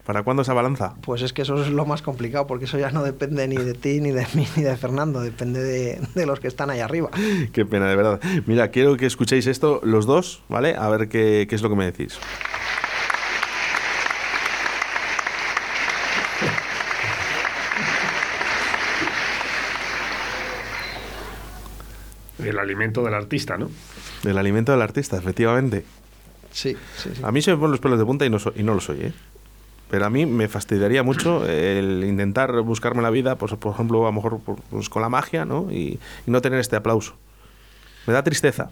¿Para 0.06 0.22
cuándo 0.22 0.40
esa 0.40 0.54
balanza? 0.54 0.94
Pues 1.02 1.20
es 1.20 1.34
que 1.34 1.42
eso 1.42 1.62
es 1.62 1.68
lo 1.68 1.84
más 1.84 2.00
complicado, 2.00 2.46
porque 2.46 2.64
eso 2.64 2.78
ya 2.78 2.90
no 2.90 3.02
depende 3.02 3.46
ni 3.46 3.56
de 3.56 3.74
ti, 3.74 4.00
ni 4.00 4.10
de 4.10 4.26
mí, 4.32 4.46
ni 4.56 4.62
de 4.62 4.74
Fernando, 4.78 5.20
depende 5.20 5.62
de, 5.62 6.26
los 6.26 6.40
que 6.40 6.48
están 6.48 6.70
ahí 6.70 6.80
arriba. 6.80 7.10
Qué 7.52 7.66
pena, 7.66 7.90
de 7.90 7.96
verdad. 7.96 8.20
Mira, 8.46 8.68
quiero 8.68 8.96
que 8.96 9.04
escuchéis 9.04 9.46
esto 9.46 9.82
los 9.84 10.06
dos, 10.06 10.42
¿vale? 10.48 10.76
A 10.76 10.88
ver 10.88 11.10
qué, 11.10 11.46
qué 11.46 11.54
es 11.54 11.60
lo 11.60 11.68
que 11.68 11.76
me 11.76 11.84
decís. 11.84 12.18
El 22.48 22.58
alimento 22.58 23.02
del 23.02 23.14
artista, 23.14 23.56
¿no? 23.56 23.70
El 24.24 24.38
alimento 24.38 24.72
del 24.72 24.82
artista, 24.82 25.16
efectivamente. 25.16 25.84
Sí, 26.50 26.76
sí, 26.96 27.10
sí. 27.14 27.20
A 27.22 27.30
mí 27.30 27.42
se 27.42 27.50
me 27.52 27.56
ponen 27.58 27.72
los 27.72 27.80
pelos 27.80 27.98
de 27.98 28.04
punta 28.04 28.24
y 28.24 28.30
no, 28.30 28.38
y 28.54 28.62
no 28.62 28.74
lo 28.74 28.80
soy, 28.80 29.00
¿eh? 29.00 29.12
Pero 29.90 30.04
a 30.04 30.10
mí 30.10 30.26
me 30.26 30.48
fastidiaría 30.48 31.02
mucho 31.02 31.46
el 31.46 32.04
intentar 32.04 32.52
buscarme 32.60 33.00
la 33.00 33.10
vida, 33.10 33.36
pues, 33.36 33.54
por 33.54 33.72
ejemplo, 33.72 34.02
a 34.02 34.10
lo 34.10 34.12
mejor 34.12 34.40
pues, 34.68 34.90
con 34.90 35.00
la 35.00 35.08
magia, 35.08 35.46
¿no? 35.46 35.72
y 35.72 35.98
no 36.26 36.42
tener 36.42 36.60
este 36.60 36.76
aplauso. 36.76 37.14
Me 38.06 38.12
da 38.12 38.22
tristeza. 38.22 38.70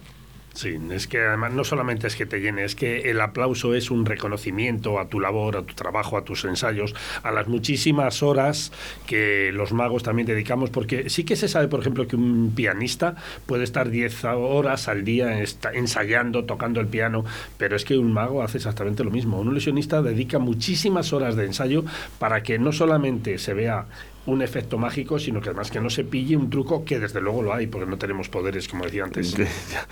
Sí, 0.57 0.75
es 0.89 1.05
que 1.05 1.19
además 1.19 1.53
no 1.53 1.63
solamente 1.63 2.07
es 2.07 2.15
que 2.15 2.25
te 2.25 2.39
llene, 2.41 2.63
es 2.63 2.73
que 2.73 3.11
el 3.11 3.21
aplauso 3.21 3.75
es 3.75 3.91
un 3.91 4.07
reconocimiento 4.07 4.99
a 4.99 5.07
tu 5.07 5.19
labor, 5.19 5.55
a 5.55 5.61
tu 5.61 5.75
trabajo, 5.75 6.17
a 6.17 6.23
tus 6.23 6.45
ensayos, 6.45 6.95
a 7.21 7.29
las 7.29 7.47
muchísimas 7.47 8.23
horas 8.23 8.71
que 9.05 9.51
los 9.53 9.71
magos 9.71 10.01
también 10.01 10.25
dedicamos, 10.25 10.71
porque 10.71 11.11
sí 11.11 11.25
que 11.25 11.35
se 11.35 11.47
sabe, 11.47 11.67
por 11.67 11.81
ejemplo, 11.81 12.07
que 12.07 12.15
un 12.15 12.53
pianista 12.55 13.13
puede 13.45 13.65
estar 13.65 13.91
10 13.91 14.23
horas 14.25 14.87
al 14.87 15.05
día 15.05 15.43
ensayando, 15.73 16.45
tocando 16.45 16.79
el 16.79 16.87
piano, 16.87 17.23
pero 17.59 17.75
es 17.75 17.85
que 17.85 17.95
un 17.95 18.11
mago 18.11 18.41
hace 18.41 18.57
exactamente 18.57 19.03
lo 19.03 19.11
mismo. 19.11 19.39
Un 19.39 19.51
ilusionista 19.51 20.01
dedica 20.01 20.39
muchísimas 20.39 21.13
horas 21.13 21.35
de 21.35 21.45
ensayo 21.45 21.85
para 22.17 22.41
que 22.41 22.57
no 22.57 22.71
solamente 22.71 23.37
se 23.37 23.53
vea 23.53 23.85
un 24.27 24.41
efecto 24.41 24.77
mágico, 24.77 25.17
sino 25.17 25.41
que 25.41 25.49
además 25.49 25.71
que 25.71 25.79
no 25.79 25.89
se 25.89 26.03
pille 26.03 26.35
un 26.37 26.49
truco 26.49 26.83
que 26.85 26.99
desde 26.99 27.21
luego 27.21 27.41
lo 27.41 27.53
hay, 27.53 27.67
porque 27.67 27.89
no 27.89 27.97
tenemos 27.97 28.29
poderes, 28.29 28.67
como 28.67 28.83
decía 28.85 29.05
antes. 29.05 29.35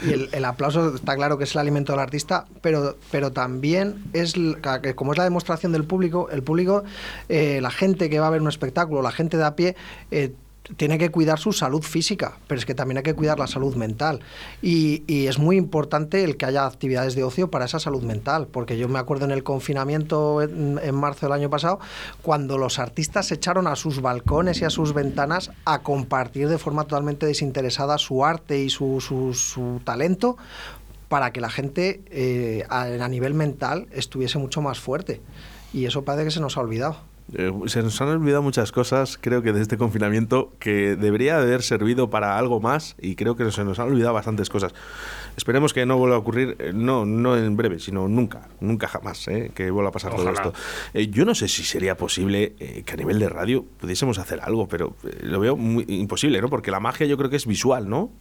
Y 0.06 0.36
el, 0.36 0.46
aplauso 0.46 0.94
está 0.94 1.16
claro 1.16 1.38
que 1.38 1.46
es 1.46 1.56
el 1.56 1.62
alimento 1.62 1.94
del 1.94 2.02
artista, 2.02 2.46
pero, 2.62 2.98
pero 3.12 3.32
también 3.32 4.04
es, 4.14 4.36
como 4.96 5.14
es 5.14 5.18
la 5.18 5.24
demostración 5.24 5.72
del 5.72 5.86
público, 5.86 6.30
el 6.30 6.44
público, 6.44 6.84
eh, 7.30 7.60
la 7.62 7.72
gente 7.72 8.10
que 8.10 8.20
va 8.20 8.28
a 8.28 8.30
ver 8.30 8.42
un 8.42 8.50
espectáculo, 8.50 9.02
la 9.02 9.12
gente 9.12 9.38
de 9.38 9.46
a 9.46 9.56
pie, 9.56 9.76
eh, 10.12 10.34
tiene 10.78 10.98
que 10.98 11.12
cuidar 11.12 11.40
su 11.40 11.54
salud 11.54 11.82
física, 11.84 12.38
pero 12.48 12.60
es 12.60 12.66
que 12.66 12.74
también 12.74 12.98
hay 12.98 13.04
que 13.04 13.14
cuidar 13.14 13.38
la 13.38 13.48
salud 13.48 13.76
mental. 13.76 14.22
Y, 14.62 15.04
es 15.26 15.40
muy 15.40 15.58
importante 15.58 16.24
el 16.24 16.38
que 16.38 16.46
haya 16.46 16.66
actividades 16.66 17.16
de 17.16 17.24
ocio 17.24 17.50
para 17.50 17.66
esa 17.66 17.80
salud 17.80 18.04
mental, 18.04 18.48
porque 18.48 18.78
yo 18.78 18.88
me 18.88 19.00
acuerdo 19.00 19.26
en 19.26 19.32
el 19.32 19.44
confinamiento 19.44 20.42
en, 20.42 20.96
marzo 20.96 21.26
del 21.26 21.34
año 21.34 21.50
pasado, 21.50 21.80
cuando 22.22 22.58
los 22.58 22.80
artistas 22.80 23.28
se 23.28 23.36
echaron 23.36 23.68
a 23.68 23.76
sus 23.76 24.02
balcones 24.02 24.62
y 24.62 24.66
a 24.66 24.70
sus 24.70 24.94
ventanas 24.94 25.52
a 25.66 25.82
compartir 25.82 26.48
de 26.48 26.58
forma 26.58 26.84
totalmente 26.84 27.26
desinteresada 27.26 27.98
su 27.98 28.24
arte 28.24 28.60
y 28.60 28.70
su, 28.70 29.02
su, 29.02 29.82
talento 29.84 30.38
para 31.08 31.32
que 31.32 31.42
la 31.42 31.50
gente 31.50 32.02
eh, 32.08 32.66
a 32.70 33.08
nivel 33.08 33.34
mental 33.34 33.88
estuviese 33.92 34.38
mucho 34.38 34.62
más 34.62 34.80
fuerte. 34.80 35.22
Y 35.74 35.86
eso 35.86 36.04
parece 36.04 36.26
que 36.26 36.32
se 36.32 36.40
nos 36.40 36.58
ha 36.58 36.62
olvidado. 36.62 37.15
Eh, 37.34 37.52
se 37.66 37.82
nos 37.82 38.00
han 38.02 38.10
olvidado 38.10 38.44
muchas 38.44 38.72
cosas, 38.72 39.18
creo 39.20 39.42
que 39.42 39.52
de 39.52 39.62
este 39.62 39.78
confinamiento, 39.78 40.54
que 40.60 40.96
debería 40.96 41.38
haber 41.38 41.64
servido 41.64 42.10
para 42.10 42.38
algo 42.38 42.60
más 42.60 42.96
y 43.00 43.16
creo 43.16 43.36
que 43.36 43.52
se 43.52 43.64
nos 43.64 43.80
han 43.80 43.88
olvidado 43.88 44.14
bastantes 44.14 44.50
cosas. 44.50 44.74
Esperemos 45.36 45.74
que 45.74 45.86
no 45.86 45.98
vuelva 45.98 46.16
a 46.16 46.20
ocurrir, 46.20 46.56
eh, 46.60 46.72
no, 46.74 47.06
no 47.06 47.38
en 47.38 47.56
breve, 47.56 47.80
sino 47.80 48.08
nunca, 48.08 48.50
nunca 48.60 48.88
jamás, 48.88 49.28
eh, 49.28 49.52
que 49.54 49.70
vuelva 49.72 49.90
a 49.90 49.92
pasar 49.92 50.16
todo 50.16 50.30
esto. 50.30 50.54
yo 50.94 51.26
no 51.26 51.36
sé 51.36 51.48
si 51.48 51.64
sería 51.64 51.98
posible 51.98 52.54
que 52.86 52.94
a 52.94 52.96
nivel 52.96 53.20
de 53.20 53.30
radio 53.30 53.66
pudiésemos 53.80 54.18
hacer 54.18 54.40
algo, 54.42 54.68
pero 54.68 54.96
lo 55.22 55.40
veo 55.40 55.56
muy 55.56 55.86
imposible, 55.88 56.42
¿no? 56.42 56.50
Porque 56.50 56.72
la 56.72 56.80
magia 56.80 57.06
yo 57.06 57.18
creo 57.18 57.30
que 57.30 57.36
es 57.36 57.46
visual, 57.46 57.90
¿no? 57.90 58.12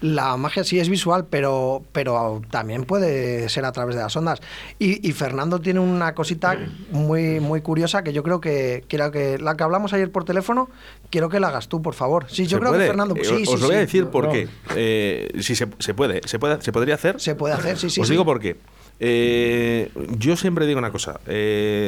La 0.00 0.36
magia 0.36 0.64
sí 0.64 0.78
es 0.78 0.88
visual, 0.88 1.26
pero, 1.30 1.82
pero 1.92 2.42
también 2.50 2.84
puede 2.84 3.48
ser 3.48 3.64
a 3.64 3.72
través 3.72 3.96
de 3.96 4.02
las 4.02 4.16
ondas. 4.16 4.40
Y, 4.78 5.06
y 5.06 5.12
Fernando 5.12 5.60
tiene 5.60 5.80
una 5.80 6.14
cosita 6.14 6.58
muy, 6.90 7.40
muy 7.40 7.60
curiosa 7.60 8.02
que 8.02 8.12
yo 8.12 8.22
creo 8.22 8.40
que, 8.40 8.84
quiero 8.88 9.10
que 9.10 9.38
la 9.38 9.56
que 9.56 9.64
hablamos 9.64 9.92
ayer 9.92 10.10
por 10.10 10.24
teléfono, 10.24 10.68
quiero 11.10 11.28
que 11.28 11.40
la 11.40 11.48
hagas 11.48 11.68
tú, 11.68 11.82
por 11.82 11.94
favor. 11.94 12.26
Sí, 12.28 12.46
yo 12.46 12.58
creo 12.58 12.72
que 12.72 12.78
Fernando. 12.78 13.14
Eh, 13.16 13.24
sí, 13.24 13.44
os 13.46 13.60
lo 13.60 13.66
voy 13.66 13.76
a 13.76 13.80
decir 13.80 14.06
por 14.06 14.30
qué. 14.30 14.48
Eh, 14.74 15.30
si 15.40 15.54
se, 15.54 15.66
puede, 15.66 16.20
se 16.26 16.38
puede, 16.38 16.49
se 16.60 16.72
podría 16.72 16.94
hacer. 16.94 17.20
Se 17.20 17.34
puede 17.34 17.54
hacer, 17.54 17.78
sí, 17.78 17.90
sí. 17.90 18.00
Os 18.00 18.08
digo 18.08 18.24
por 18.24 18.40
qué. 18.40 18.56
Eh, 18.98 19.90
yo 20.18 20.36
siempre 20.36 20.66
digo 20.66 20.78
una 20.78 20.92
cosa. 20.92 21.20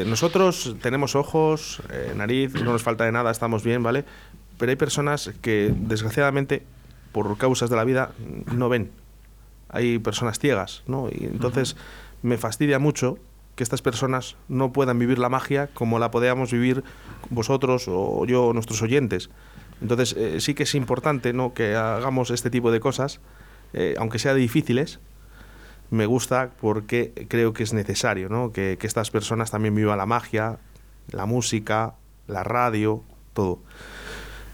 nosotros 0.06 0.76
tenemos 0.80 1.14
ojos, 1.14 1.82
nariz, 2.16 2.54
no 2.54 2.72
nos 2.72 2.82
falta 2.82 3.04
de 3.04 3.12
nada, 3.12 3.30
estamos 3.30 3.62
bien, 3.62 3.82
¿vale? 3.82 4.04
Pero 4.58 4.70
hay 4.70 4.76
personas 4.76 5.32
que, 5.42 5.74
desgraciadamente, 5.76 6.62
por 7.12 7.36
causas 7.36 7.68
de 7.68 7.76
la 7.76 7.84
vida, 7.84 8.12
no 8.54 8.68
ven. 8.68 8.90
Hay 9.68 9.98
personas 9.98 10.38
ciegas, 10.38 10.82
¿no? 10.86 11.08
Y 11.10 11.24
entonces 11.24 11.76
me 12.22 12.38
fastidia 12.38 12.78
mucho 12.78 13.18
que 13.54 13.62
estas 13.62 13.82
personas 13.82 14.36
no 14.48 14.72
puedan 14.72 14.98
vivir 14.98 15.18
la 15.18 15.28
magia 15.28 15.68
como 15.74 15.98
la 15.98 16.10
podíamos 16.10 16.52
vivir 16.52 16.82
vosotros 17.30 17.84
o 17.88 18.24
yo 18.24 18.46
o 18.46 18.52
nuestros 18.52 18.80
oyentes. 18.82 19.30
Entonces 19.80 20.14
eh, 20.16 20.40
sí 20.40 20.54
que 20.54 20.62
es 20.62 20.74
importante 20.74 21.32
¿no? 21.32 21.52
que 21.52 21.74
hagamos 21.74 22.30
este 22.30 22.50
tipo 22.50 22.70
de 22.70 22.80
cosas, 22.80 23.20
eh, 23.72 23.94
aunque 23.98 24.18
sea 24.18 24.34
difíciles, 24.34 25.00
me 25.90 26.06
gusta 26.06 26.50
porque 26.60 27.12
creo 27.28 27.52
que 27.52 27.62
es 27.62 27.72
necesario 27.72 28.28
¿no? 28.28 28.52
que, 28.52 28.76
que 28.78 28.86
estas 28.86 29.10
personas 29.10 29.50
también 29.50 29.74
vivan 29.74 29.98
la 29.98 30.06
magia, 30.06 30.58
la 31.10 31.26
música, 31.26 31.94
la 32.26 32.42
radio, 32.42 33.02
todo. 33.34 33.60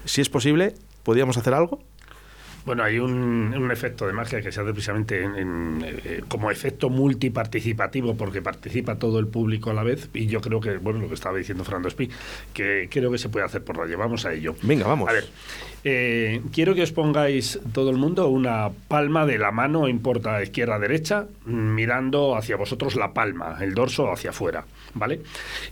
Si 0.05 0.21
es 0.21 0.29
posible, 0.29 0.75
¿podríamos 1.03 1.37
hacer 1.37 1.55
algo? 1.55 1.81
Bueno, 2.69 2.85
hay 2.85 2.99
un, 2.99 3.71
efecto 3.73 4.07
de 4.07 4.13
magia 4.13 4.43
que 4.43 4.53
se 4.53 4.61
hace 4.61 4.73
precisamente 4.73 5.25
eh, 5.25 6.23
como 6.29 6.51
efecto 6.51 6.91
multiparticipativo, 6.91 8.15
porque 8.15 8.43
participa 8.43 8.97
todo 8.97 9.19
el 9.21 9.27
público 9.27 9.71
a 9.71 9.73
la 9.73 9.83
vez, 9.83 10.11
y 10.13 10.27
yo 10.27 10.43
creo 10.43 10.61
que, 10.61 10.77
bueno, 10.77 10.99
lo 10.99 11.09
que 11.09 11.15
estaba 11.15 11.39
diciendo 11.39 11.65
Fernando 11.65 11.89
Spi, 11.89 12.11
que 12.53 12.91
creo 12.91 13.11
que 13.11 13.17
se 13.17 13.31
puede 13.31 13.47
hacer 13.47 13.65
por 13.65 13.79
radio. 13.79 13.97
Vamos 13.97 14.27
a 14.27 14.35
ello. 14.35 14.55
Venga, 14.61 14.87
vamos. 14.87 15.09
A 15.09 15.15
ver, 15.15 15.25
eh, 15.83 16.43
quiero 16.53 16.75
que 16.75 16.83
os 16.83 16.93
pongáis 16.93 17.59
todo 17.73 17.89
el 17.89 17.97
mundo 17.97 18.29
una 18.29 18.69
palma 18.87 19.25
de 19.25 19.39
la 19.39 19.51
mano, 19.51 19.89
importa 19.89 20.43
izquierda 20.43 20.77
o 20.77 20.79
derecha, 20.79 21.25
mirando 21.47 22.37
hacia 22.37 22.57
vosotros 22.57 22.97
la 22.97 23.15
palma, 23.15 23.57
el 23.63 23.73
dorso 23.73 24.13
hacia 24.13 24.29
afuera, 24.29 24.67
¿vale? 24.93 25.23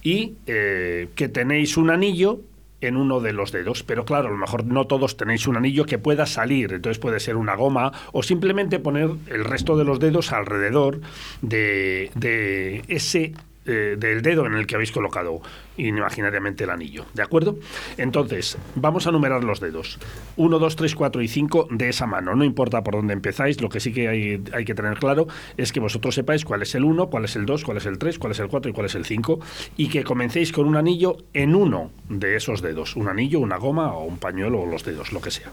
Y 0.02 0.36
eh, 0.46 1.08
que 1.14 1.28
tenéis 1.28 1.76
un 1.76 1.90
anillo 1.90 2.40
en 2.80 2.96
uno 2.96 3.20
de 3.20 3.32
los 3.32 3.52
dedos, 3.52 3.82
pero 3.82 4.04
claro, 4.04 4.28
a 4.28 4.30
lo 4.30 4.36
mejor 4.36 4.64
no 4.64 4.86
todos 4.86 5.16
tenéis 5.16 5.46
un 5.46 5.56
anillo 5.56 5.86
que 5.86 5.98
pueda 5.98 6.26
salir, 6.26 6.72
entonces 6.72 6.98
puede 6.98 7.20
ser 7.20 7.36
una 7.36 7.54
goma 7.54 7.92
o 8.12 8.22
simplemente 8.22 8.78
poner 8.78 9.10
el 9.28 9.44
resto 9.44 9.76
de 9.76 9.84
los 9.84 9.98
dedos 9.98 10.32
alrededor 10.32 11.00
de, 11.42 12.10
de 12.14 12.84
ese 12.88 13.32
eh, 13.66 13.96
del 13.98 14.22
dedo 14.22 14.46
en 14.46 14.54
el 14.54 14.66
que 14.66 14.74
habéis 14.74 14.92
colocado 14.92 15.40
imaginariamente 15.76 16.64
el 16.64 16.70
anillo. 16.70 17.04
¿De 17.14 17.22
acuerdo? 17.22 17.58
Entonces, 17.96 18.56
vamos 18.74 19.06
a 19.06 19.12
numerar 19.12 19.44
los 19.44 19.60
dedos. 19.60 19.98
1, 20.36 20.58
2, 20.58 20.76
3, 20.76 20.94
4 20.94 21.22
y 21.22 21.28
5 21.28 21.68
de 21.70 21.88
esa 21.88 22.06
mano. 22.06 22.34
No 22.34 22.44
importa 22.44 22.82
por 22.82 22.94
dónde 22.94 23.12
empezáis, 23.12 23.60
lo 23.60 23.68
que 23.68 23.80
sí 23.80 23.92
que 23.92 24.08
hay, 24.08 24.42
hay 24.52 24.64
que 24.64 24.74
tener 24.74 24.98
claro 24.98 25.26
es 25.56 25.72
que 25.72 25.80
vosotros 25.80 26.14
sepáis 26.14 26.44
cuál 26.44 26.62
es 26.62 26.74
el 26.74 26.84
1, 26.84 27.08
cuál 27.08 27.24
es 27.24 27.36
el 27.36 27.46
2, 27.46 27.64
cuál 27.64 27.76
es 27.78 27.86
el 27.86 27.98
3, 27.98 28.18
cuál 28.18 28.32
es 28.32 28.38
el 28.40 28.48
4 28.48 28.70
y 28.70 28.74
cuál 28.74 28.86
es 28.86 28.94
el 28.94 29.04
5 29.04 29.40
y 29.76 29.88
que 29.88 30.04
comencéis 30.04 30.52
con 30.52 30.66
un 30.66 30.76
anillo 30.76 31.18
en 31.32 31.54
uno 31.54 31.90
de 32.08 32.36
esos 32.36 32.62
dedos. 32.62 32.96
Un 32.96 33.08
anillo, 33.08 33.40
una 33.40 33.56
goma 33.56 33.92
o 33.92 34.04
un 34.04 34.18
pañuelo 34.18 34.62
o 34.62 34.66
los 34.66 34.84
dedos, 34.84 35.12
lo 35.12 35.20
que 35.20 35.30
sea. 35.30 35.50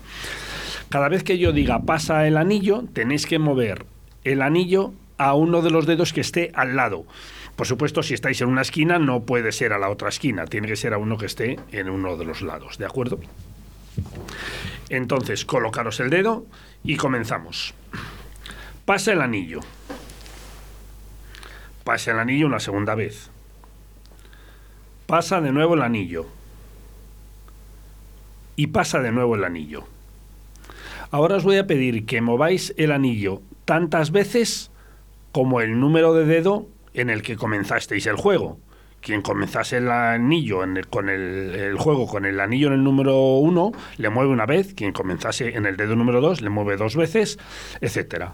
Cada 0.89 1.09
vez 1.09 1.23
que 1.23 1.37
yo 1.37 1.51
diga 1.51 1.81
pasa 1.83 2.27
el 2.27 2.37
anillo, 2.37 2.83
tenéis 2.93 3.25
que 3.25 3.39
mover 3.39 3.85
el 4.23 4.41
anillo 4.41 4.93
a 5.17 5.33
uno 5.33 5.61
de 5.61 5.71
los 5.71 5.85
dedos 5.85 6.13
que 6.13 6.21
esté 6.21 6.51
al 6.53 6.75
lado. 6.75 7.05
Por 7.55 7.67
supuesto, 7.67 8.01
si 8.01 8.13
estáis 8.13 8.41
en 8.41 8.49
una 8.49 8.61
esquina, 8.61 8.97
no 8.97 9.23
puede 9.23 9.51
ser 9.51 9.73
a 9.73 9.77
la 9.77 9.89
otra 9.89 10.09
esquina, 10.09 10.45
tiene 10.45 10.67
que 10.67 10.75
ser 10.75 10.93
a 10.93 10.97
uno 10.97 11.17
que 11.17 11.27
esté 11.27 11.59
en 11.71 11.89
uno 11.89 12.17
de 12.17 12.25
los 12.25 12.41
lados, 12.41 12.77
¿de 12.77 12.85
acuerdo? 12.85 13.19
Entonces, 14.89 15.45
colocaros 15.45 15.99
el 15.99 16.09
dedo 16.09 16.45
y 16.83 16.97
comenzamos. 16.97 17.73
Pasa 18.85 19.13
el 19.13 19.21
anillo. 19.21 19.59
Pasa 21.83 22.11
el 22.11 22.19
anillo 22.19 22.47
una 22.47 22.59
segunda 22.59 22.95
vez. 22.95 23.29
Pasa 25.05 25.39
de 25.41 25.51
nuevo 25.51 25.75
el 25.75 25.83
anillo. 25.83 26.25
Y 28.55 28.67
pasa 28.67 28.99
de 28.99 29.11
nuevo 29.11 29.35
el 29.35 29.43
anillo. 29.43 29.83
Ahora 31.11 31.35
os 31.35 31.43
voy 31.43 31.57
a 31.57 31.67
pedir 31.67 32.05
que 32.05 32.21
mováis 32.21 32.73
el 32.77 32.91
anillo 32.91 33.41
tantas 33.65 34.11
veces 34.11 34.71
como 35.31 35.61
el 35.61 35.79
número 35.79 36.13
de 36.13 36.25
dedo 36.25 36.67
en 36.93 37.09
el 37.09 37.21
que 37.21 37.35
comenzasteis 37.35 38.05
el 38.07 38.15
juego. 38.15 38.59
Quien 39.01 39.21
comenzase 39.21 39.77
el 39.77 39.91
anillo 39.91 40.63
con 40.89 41.09
el, 41.09 41.75
juego 41.77 42.07
con 42.07 42.25
el 42.25 42.39
anillo 42.39 42.67
en 42.67 42.73
el 42.73 42.83
número 42.83 43.17
uno, 43.35 43.73
le 43.97 44.09
mueve 44.09 44.31
una 44.31 44.45
vez. 44.45 44.73
Quien 44.73 44.93
comenzase 44.93 45.57
en 45.57 45.65
el 45.65 45.75
dedo 45.75 45.95
número 45.95 46.21
dos, 46.21 46.41
le 46.41 46.49
mueve 46.49 46.77
dos 46.77 46.95
veces, 46.95 47.37
etcétera. 47.81 48.33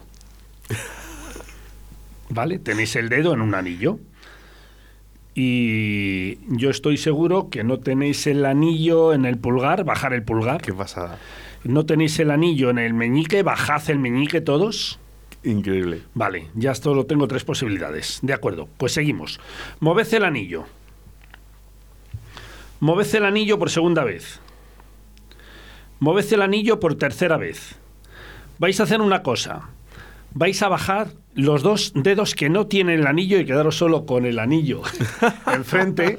¿Vale? 2.28 2.60
Tenéis 2.60 2.94
el 2.94 3.08
dedo 3.08 3.34
en 3.34 3.40
un 3.40 3.56
anillo. 3.56 3.98
Y 5.34 6.38
yo 6.56 6.70
estoy 6.70 6.96
seguro 6.96 7.50
que 7.50 7.64
no 7.64 7.80
tenéis 7.80 8.26
el 8.28 8.44
anillo 8.44 9.12
en 9.12 9.24
el 9.24 9.38
pulgar, 9.38 9.84
bajar 9.84 10.12
el 10.12 10.22
pulgar. 10.22 10.62
Qué 10.62 10.72
pasada. 10.72 11.18
No 11.64 11.84
tenéis 11.84 12.18
el 12.20 12.30
anillo 12.30 12.70
en 12.70 12.78
el 12.78 12.94
meñique, 12.94 13.42
bajad 13.42 13.90
el 13.90 13.98
meñique 13.98 14.40
todos. 14.40 15.00
Increíble. 15.42 16.02
Vale, 16.14 16.48
ya 16.54 16.74
solo 16.74 17.06
tengo 17.06 17.26
tres 17.26 17.44
posibilidades. 17.44 18.18
De 18.22 18.34
acuerdo, 18.34 18.68
pues 18.76 18.92
seguimos. 18.92 19.40
Moved 19.80 20.12
el 20.14 20.24
anillo. 20.24 20.64
Moved 22.80 23.14
el 23.14 23.24
anillo 23.24 23.58
por 23.58 23.70
segunda 23.70 24.04
vez. 24.04 24.40
Moved 25.98 26.32
el 26.32 26.42
anillo 26.42 26.80
por 26.80 26.94
tercera 26.94 27.36
vez. 27.36 27.76
Vais 28.58 28.78
a 28.80 28.82
hacer 28.82 29.00
una 29.00 29.22
cosa. 29.22 29.70
Vais 30.32 30.62
a 30.62 30.68
bajar 30.68 31.08
los 31.34 31.62
dos 31.62 31.92
dedos 31.94 32.34
que 32.34 32.48
no 32.48 32.66
tienen 32.66 33.00
el 33.00 33.06
anillo 33.06 33.38
y 33.38 33.46
quedaros 33.46 33.76
solo 33.76 34.04
con 34.06 34.26
el 34.26 34.38
anillo 34.38 34.82
enfrente. 35.52 36.18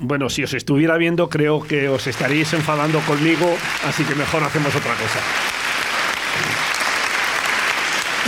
Bueno, 0.00 0.28
si 0.28 0.44
os 0.44 0.52
estuviera 0.54 0.96
viendo, 0.96 1.28
creo 1.28 1.62
que 1.62 1.88
os 1.88 2.06
estaríais 2.06 2.52
enfadando 2.52 3.00
conmigo, 3.00 3.46
así 3.84 4.04
que 4.04 4.14
mejor 4.14 4.44
hacemos 4.44 4.74
otra 4.74 4.94
cosa. 4.94 5.57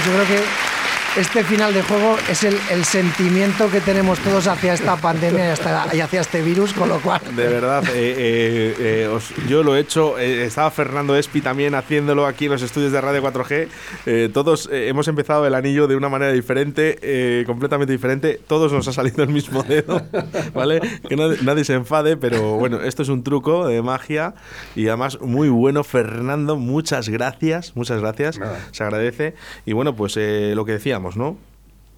Yo 0.06 0.12
creo 0.12 0.26
que 0.26 0.69
este 1.16 1.42
final 1.42 1.74
de 1.74 1.82
juego 1.82 2.16
es 2.30 2.44
el, 2.44 2.84
sentimiento 2.84 3.70
que 3.70 3.80
tenemos 3.80 4.18
todos 4.20 4.46
hacia 4.46 4.74
esta 4.74 4.96
pandemia 4.96 5.54
y, 5.92 6.00
hacia 6.00 6.20
este 6.20 6.40
virus, 6.40 6.72
con 6.72 6.88
lo 6.88 7.00
cual... 7.00 7.20
De 7.34 7.48
verdad, 7.48 7.82
eh, 7.88 8.14
eh, 8.16 8.74
eh, 8.78 9.18
yo 9.48 9.62
lo 9.62 9.76
he 9.76 9.80
hecho, 9.80 10.18
estaba 10.18 10.70
Fernando 10.70 11.16
Espi 11.16 11.40
también 11.40 11.74
haciéndolo 11.74 12.26
aquí 12.26 12.44
en 12.44 12.52
los 12.52 12.62
estudios 12.62 12.92
de 12.92 13.00
Radio 13.00 13.22
4G, 13.22 14.32
todos 14.32 14.68
hemos 14.72 15.08
empezado 15.08 15.46
el 15.46 15.54
anillo 15.54 15.88
de 15.88 15.96
una 15.96 16.08
manera 16.08 16.32
diferente, 16.32 17.44
completamente 17.46 17.92
diferente, 17.92 18.40
todos 18.46 18.72
nos 18.72 18.86
ha 18.86 18.92
salido 18.92 19.24
el 19.24 19.30
mismo 19.30 19.62
dedo, 19.64 20.02
¿vale? 20.54 20.80
Que 21.08 21.16
nadie, 21.16 21.64
se 21.64 21.74
enfade, 21.74 22.16
pero 22.16 22.56
bueno, 22.56 22.82
esto 22.82 23.02
es 23.02 23.08
un 23.08 23.24
truco 23.24 23.66
de 23.66 23.82
magia. 23.82 24.34
Y 24.76 24.88
además 24.88 25.20
muy 25.20 25.48
bueno, 25.48 25.84
Fernando, 25.84 26.56
muchas 26.56 27.08
gracias, 27.08 27.74
muchas 27.74 28.00
gracias, 28.00 28.40
se 28.70 28.84
agradece. 28.84 29.34
Y 29.66 29.72
bueno, 29.72 29.94
pues 29.96 30.16
lo 30.16 30.64
que 30.64 30.72
decía 30.72 30.99
¿no? 31.16 31.36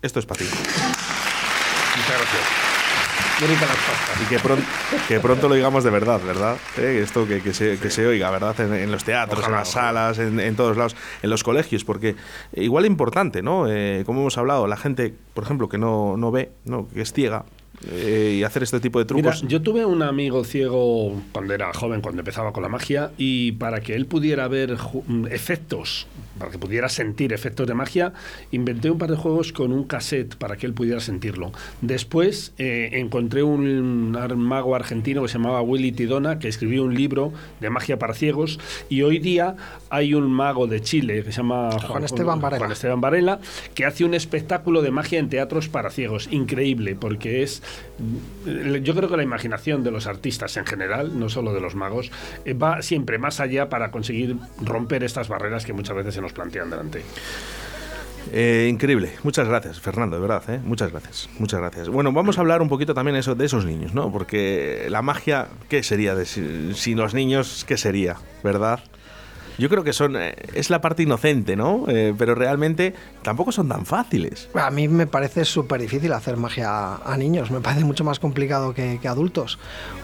Esto 0.00 0.18
es 0.18 0.26
para 0.26 0.38
ti. 0.38 0.44
Muchas 0.44 2.18
gracias. 2.18 2.72
Y 4.22 4.28
que 4.28 4.38
pronto, 4.38 4.64
que 5.08 5.18
pronto 5.18 5.48
lo 5.48 5.56
digamos 5.56 5.82
de 5.82 5.90
verdad, 5.90 6.20
¿verdad? 6.24 6.56
Eh, 6.78 7.00
esto 7.02 7.26
que, 7.26 7.42
que, 7.42 7.52
se, 7.52 7.76
que, 7.78 7.90
se, 7.90 8.06
oiga, 8.06 8.30
¿verdad? 8.30 8.58
En, 8.60 8.92
los 8.92 9.02
teatros, 9.02 9.44
en 9.44 9.52
las 9.52 9.70
salas, 9.70 10.18
en, 10.20 10.54
todos 10.54 10.76
lados, 10.76 10.94
en 11.22 11.30
los 11.30 11.42
colegios, 11.42 11.84
porque 11.84 12.14
igual 12.52 12.86
importante, 12.86 13.42
¿no? 13.42 13.66
Eh, 13.68 14.04
como 14.06 14.20
hemos 14.20 14.38
hablado, 14.38 14.68
la 14.68 14.76
gente, 14.76 15.12
por 15.34 15.42
ejemplo, 15.42 15.68
que 15.68 15.76
no, 15.76 16.16
no 16.16 16.30
ve, 16.30 16.52
¿no? 16.64 16.86
que 16.88 17.00
es 17.00 17.12
ciega, 17.12 17.44
eh, 17.90 18.36
y 18.38 18.44
hacer 18.44 18.62
este 18.62 18.80
tipo 18.80 18.98
de 18.98 19.04
trucos. 19.04 19.42
yo 19.42 19.60
tuve 19.62 19.84
un 19.84 20.02
amigo 20.02 20.44
ciego 20.44 21.20
cuando 21.32 21.54
era 21.54 21.72
joven, 21.72 22.00
cuando 22.00 22.20
empezaba 22.20 22.52
con 22.52 22.62
la 22.62 22.68
magia, 22.68 23.10
y 23.18 23.52
para 23.52 23.80
que 23.80 23.94
él 23.94 24.06
pudiera 24.06 24.46
ver 24.48 24.76
mm, 24.76 25.26
efectos, 25.26 26.06
para 26.38 26.50
que 26.50 26.58
pudiera 26.58 26.88
sentir 26.88 27.32
efectos 27.32 27.66
de 27.66 27.74
magia, 27.74 28.12
inventé 28.50 28.90
un 28.90 28.98
par 28.98 29.10
de 29.10 29.16
juegos 29.16 29.52
con 29.52 29.72
un 29.72 29.84
cassette 29.84 30.36
para 30.36 30.56
que 30.56 30.66
él 30.66 30.74
pudiera 30.74 31.00
sentirlo. 31.00 31.52
Después 31.80 32.52
eh, 32.58 32.90
encontré 32.92 33.42
un 33.42 34.12
mago 34.12 34.74
argentino 34.74 35.22
que 35.22 35.28
se 35.28 35.38
llamaba 35.38 35.62
Willy 35.62 35.92
Tidona, 35.92 36.38
que 36.38 36.48
escribió 36.48 36.84
un 36.84 36.94
libro 36.94 37.32
de 37.60 37.70
magia 37.70 37.98
para 37.98 38.14
ciegos, 38.14 38.60
y 38.88 39.02
hoy 39.02 39.18
día 39.18 39.56
hay 39.90 40.14
un 40.14 40.30
mago 40.30 40.66
de 40.66 40.80
Chile 40.80 41.22
que 41.24 41.32
se 41.32 41.38
llama 41.38 41.70
Juan, 41.80 42.04
Esteban 42.04 42.40
Varela. 42.40 42.58
Juan 42.58 42.72
Esteban 42.72 43.00
Varela, 43.00 43.40
que 43.74 43.84
hace 43.84 44.04
un 44.04 44.14
espectáculo 44.14 44.82
de 44.82 44.90
magia 44.90 45.18
en 45.18 45.28
teatros 45.28 45.68
para 45.68 45.90
ciegos, 45.90 46.28
increíble, 46.30 46.94
porque 46.94 47.42
es 47.42 47.62
yo 48.82 48.94
creo 48.94 49.08
que 49.08 49.16
la 49.16 49.22
imaginación 49.22 49.84
de 49.84 49.90
los 49.90 50.06
artistas 50.06 50.56
en 50.56 50.66
general, 50.66 51.18
no 51.18 51.28
solo 51.28 51.52
de 51.52 51.60
los 51.60 51.74
magos, 51.74 52.10
eh, 52.44 52.54
va 52.54 52.82
siempre 52.82 53.18
más 53.18 53.40
allá 53.40 53.68
para 53.68 53.90
conseguir 53.90 54.36
romper 54.60 55.04
estas 55.04 55.28
barreras 55.28 55.64
que 55.64 55.72
muchas 55.72 55.96
veces 55.96 56.14
se 56.14 56.20
nos 56.20 56.32
plantean 56.32 56.70
delante. 56.70 57.02
Eh, 58.32 58.68
increíble. 58.70 59.12
Muchas 59.24 59.48
gracias, 59.48 59.80
Fernando, 59.80 60.16
de 60.16 60.22
verdad. 60.22 60.42
¿eh? 60.48 60.60
Muchas 60.64 60.90
gracias. 60.90 61.28
Muchas 61.38 61.60
gracias. 61.60 61.88
Bueno, 61.88 62.12
vamos 62.12 62.38
a 62.38 62.40
hablar 62.40 62.62
un 62.62 62.68
poquito 62.68 62.94
también 62.94 63.20
de 63.20 63.44
esos 63.44 63.64
niños, 63.64 63.94
¿no? 63.94 64.12
Porque 64.12 64.86
la 64.88 65.02
magia, 65.02 65.48
¿qué 65.68 65.82
sería 65.82 66.14
de, 66.14 66.24
sin 66.24 66.96
los 66.96 67.14
niños? 67.14 67.64
¿Qué 67.66 67.76
sería? 67.76 68.16
¿Verdad? 68.44 68.80
Yo 69.58 69.68
creo 69.68 69.84
que 69.84 69.92
son 69.92 70.16
eh, 70.16 70.34
es 70.54 70.70
la 70.70 70.80
parte 70.80 71.02
inocente, 71.02 71.56
¿no? 71.56 71.84
Eh, 71.88 72.14
pero 72.16 72.34
realmente 72.34 72.94
tampoco 73.22 73.52
son 73.52 73.68
tan 73.68 73.86
fáciles. 73.86 74.48
A 74.54 74.70
mí 74.70 74.88
me 74.88 75.06
parece 75.06 75.44
súper 75.44 75.80
difícil 75.80 76.12
hacer 76.12 76.36
magia 76.36 76.96
a 76.96 77.16
niños, 77.16 77.50
me 77.50 77.60
parece 77.60 77.84
mucho 77.84 78.04
más 78.04 78.18
complicado 78.18 78.74
que, 78.74 79.00
adultos. 79.06 79.58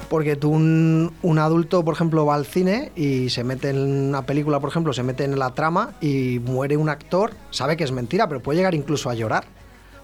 Porque 0.09 0.37
tú, 0.37 0.51
un, 0.51 1.13
un, 1.23 1.39
adulto, 1.39 1.85
por 1.85 1.95
ejemplo, 1.95 2.25
va 2.27 2.35
al 2.35 2.47
cine 2.47 2.93
y 2.97 3.31
se 3.31 3.45
mete 3.45 3.71
en 3.71 4.09
una 4.09 4.23
película, 4.23 4.59
por 4.59 4.71
ejemplo, 4.71 4.93
se 4.93 5.03
mete 5.03 5.25
en 5.25 5.39
la 5.39 5.51
trama 5.51 5.93
y 6.01 6.41
muere 6.41 6.77
un 6.77 6.89
actor, 6.89 7.33
sabe 7.51 7.77
que 7.77 7.85
es 7.85 7.93
mentira, 7.93 8.29
pero 8.29 8.41
puede 8.41 8.59
llegar 8.59 8.75
incluso 8.75 9.11
a 9.11 9.15
llorar 9.15 9.45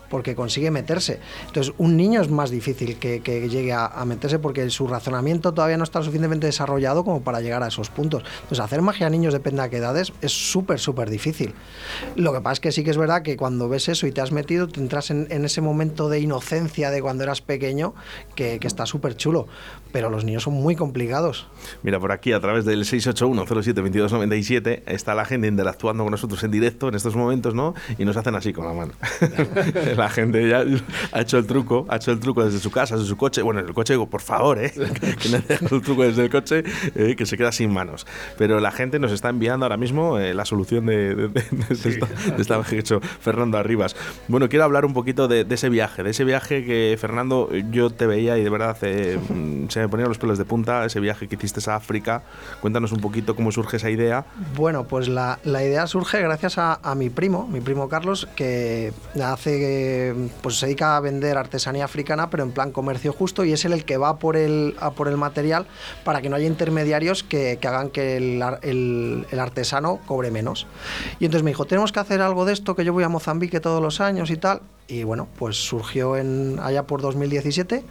porque 0.08 0.34
consigue 0.34 0.70
meterse. 0.70 1.20
Entonces, 1.46 1.74
un 1.78 1.96
niño 1.96 2.20
es 2.20 2.30
más 2.30 2.50
difícil 2.50 2.98
que, 2.98 3.20
llegue 3.48 3.72
a, 3.72 4.04
meterse 4.04 4.38
porque 4.38 4.68
su 4.70 4.86
razonamiento 4.86 5.52
todavía 5.52 5.76
no 5.76 5.84
está 5.84 6.00
suficientemente 6.00 6.46
desarrollado 6.46 7.04
como 7.04 7.22
para 7.22 7.40
llegar 7.40 7.62
a 7.62 7.68
esos 7.68 7.90
puntos. 7.90 8.22
Entonces, 8.42 8.60
hacer 8.60 8.82
magia 8.82 9.06
a 9.06 9.10
niños 9.10 9.32
depende 9.32 9.62
de 9.62 9.70
qué 9.70 9.76
edades 9.78 10.12
es 10.20 10.32
súper, 10.32 10.78
súper 10.78 11.10
difícil. 11.10 11.54
Lo 12.16 12.32
que 12.32 12.40
pasa 12.40 12.54
es 12.54 12.60
que 12.60 12.72
sí 12.72 12.84
que 12.84 12.90
es 12.90 12.96
verdad 12.96 13.22
que 13.22 13.36
cuando 13.36 13.68
ves 13.68 13.88
eso 13.88 14.06
y 14.06 14.12
te 14.12 14.20
has 14.20 14.32
metido, 14.32 14.68
te 14.68 14.80
entras 14.80 15.10
en, 15.10 15.44
ese 15.44 15.60
momento 15.60 16.08
de 16.08 16.20
inocencia 16.20 16.90
de 16.90 17.02
cuando 17.02 17.24
eras 17.24 17.40
pequeño 17.40 17.94
que, 18.34 18.58
que 18.58 18.66
está 18.66 18.86
súper 18.86 19.16
chulo. 19.16 19.46
Pero 19.92 20.10
los 20.10 20.24
niños 20.24 20.42
son 20.44 20.54
muy 20.54 20.76
complicados. 20.76 21.46
Mira, 21.82 22.00
por 22.00 22.12
aquí 22.12 22.32
a 22.32 22.40
través 22.40 22.64
del 22.64 22.84
681-07-2297 22.84 24.82
está 24.86 25.14
la 25.14 25.24
gente 25.24 25.46
interactuando 25.48 26.04
con 26.04 26.10
nosotros 26.10 26.42
en 26.44 26.50
directo 26.50 26.88
en 26.88 26.94
estos 26.94 27.16
momentos, 27.16 27.54
¿no? 27.54 27.74
Y 27.98 28.04
nos 28.04 28.16
hacen 28.16 28.34
así 28.34 28.52
con 28.52 28.66
la 28.66 28.72
mano. 28.72 28.92
la 29.96 30.08
gente 30.10 30.48
ya 30.48 30.64
ha 31.12 31.20
hecho 31.20 31.38
el 31.38 31.46
truco, 31.46 31.86
ha 31.88 31.96
hecho 31.96 32.12
el 32.12 32.20
truco 32.20 32.44
desde 32.44 32.58
su 32.58 32.70
casa, 32.70 32.96
desde 32.96 33.08
su 33.08 33.16
coche. 33.16 33.42
Bueno, 33.42 33.60
en 33.60 33.66
el 33.66 33.74
coche 33.74 33.94
digo, 33.94 34.06
por 34.06 34.20
favor, 34.20 34.58
¿eh? 34.58 34.72
que 35.20 35.28
no 35.28 35.38
deje 35.46 35.74
el 35.74 35.82
truco 35.82 36.02
desde 36.02 36.24
el 36.24 36.30
coche, 36.30 36.64
eh, 36.94 37.14
que 37.16 37.26
se 37.26 37.36
queda 37.36 37.52
sin 37.52 37.72
manos. 37.72 38.06
Pero 38.38 38.60
la 38.60 38.70
gente 38.70 38.98
nos 38.98 39.12
está 39.12 39.28
enviando 39.28 39.64
ahora 39.66 39.76
mismo 39.76 40.18
eh, 40.18 40.34
la 40.34 40.44
solución 40.44 40.86
de, 40.86 41.14
de, 41.14 41.44
esta, 42.38 42.62
que 42.62 42.76
ha 42.76 42.78
hecho 42.78 43.00
Fernando 43.00 43.58
Arribas. 43.58 43.96
Bueno, 44.28 44.48
quiero 44.48 44.64
hablar 44.64 44.84
un 44.84 44.94
poquito 44.94 45.28
de, 45.28 45.46
ese 45.48 45.68
viaje, 45.68 46.02
de 46.02 46.10
ese 46.10 46.24
viaje 46.24 46.64
que 46.64 46.96
Fernando, 46.98 47.50
yo 47.70 47.90
te 47.90 48.06
veía 48.06 48.36
y 48.38 48.44
de 48.44 48.50
verdad 48.50 48.76
eh, 48.82 49.18
se 49.68 49.80
me 49.80 49.88
ponían 49.88 50.08
los 50.08 50.18
pelos 50.18 50.38
de 50.38 50.44
punta, 50.44 50.84
ese 50.84 51.00
viaje 51.00 51.28
que 51.28 51.36
hiciste 51.36 51.54
a 51.70 51.76
África. 51.76 52.22
Cuéntanos 52.60 52.92
un 52.92 53.00
poquito 53.00 53.36
cómo 53.36 53.52
surge 53.52 53.76
esa 53.76 53.90
idea. 53.90 54.26
Bueno, 54.56 54.84
pues 54.84 55.08
la, 55.08 55.38
la 55.44 55.62
idea 55.62 55.86
surge 55.86 56.20
gracias 56.20 56.58
a, 56.58 56.80
a 56.82 56.94
mi 56.94 57.10
primo, 57.10 57.46
mi 57.46 57.60
primo 57.60 57.88
Carlos, 57.88 58.28
que 58.34 58.92
hace 59.22 59.58
pues 60.42 60.58
se 60.58 60.66
dedica 60.66 60.96
a 60.96 61.00
vender 61.00 61.36
artesanía 61.36 61.84
africana, 61.84 62.30
pero 62.30 62.42
en 62.42 62.52
plan 62.52 62.72
comercio 62.72 63.12
justo, 63.12 63.44
y 63.44 63.52
es 63.52 63.64
el 63.64 63.84
que 63.84 63.96
va 63.96 64.18
por 64.18 64.36
el, 64.36 64.76
por 64.96 65.08
el 65.08 65.16
material 65.16 65.66
para 66.04 66.22
que 66.22 66.28
no 66.28 66.36
haya 66.36 66.46
intermediarios 66.46 67.22
que, 67.22 67.58
hagan 67.62 67.90
que 67.90 68.16
el, 68.16 68.42
artesano 69.38 70.00
cobre 70.06 70.30
menos. 70.30 70.66
Y 71.18 71.24
entonces 71.24 71.44
me 71.44 71.50
dijo, 71.50 71.64
tenemos 71.64 71.92
que 71.92 72.00
hacer 72.00 72.20
algo 72.20 72.44
de 72.44 72.52
esto, 72.52 72.74
que 72.74 72.84
yo 72.84 72.92
voy 72.92 73.04
a 73.04 73.08
Mozambique 73.08 73.60
todos 73.60 73.82
los 73.82 74.00
años 74.00 74.30
y 74.30 74.36
tal. 74.36 74.60
Y 74.86 75.04
bueno, 75.04 75.28
pues 75.38 75.56
surgió 75.56 76.16
en, 76.16 76.58
allá 76.62 76.82
por 76.82 77.00
2017 77.00 77.84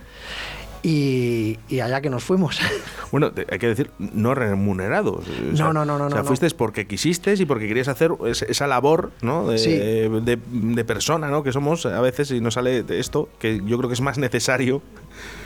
y, 0.83 1.57
allá 1.79 2.01
que 2.01 2.09
nos 2.09 2.23
fuimos. 2.23 2.59
Bueno, 3.13 3.31
hay 3.51 3.59
que 3.59 3.67
decir, 3.67 3.91
no 3.99 4.33
remunerados. 4.33 5.27
no, 5.53 5.71
no, 5.71 5.85
no, 5.85 5.99
no. 5.99 6.07
O 6.07 6.09
sea, 6.09 6.23
fuiste 6.23 6.49
porque 6.49 6.87
quisiste 6.87 7.35
y 7.35 7.45
porque 7.45 7.67
querías 7.67 7.87
hacer 7.87 8.11
esa 8.25 8.65
labor 8.65 9.11
¿no? 9.21 9.49
de, 9.49 10.09
de, 10.49 10.83
persona 10.83 11.29
¿no? 11.29 11.43
que 11.43 11.51
somos 11.51 11.85
a 11.85 12.01
veces 12.01 12.31
y 12.31 12.41
nos 12.41 12.55
sale 12.55 12.81
de 12.81 12.99
esto, 12.99 13.29
que 13.37 13.61
yo 13.67 13.77
creo 13.77 13.87
que 13.87 13.93
es 13.93 14.01
más 14.01 14.17
necesario. 14.17 14.81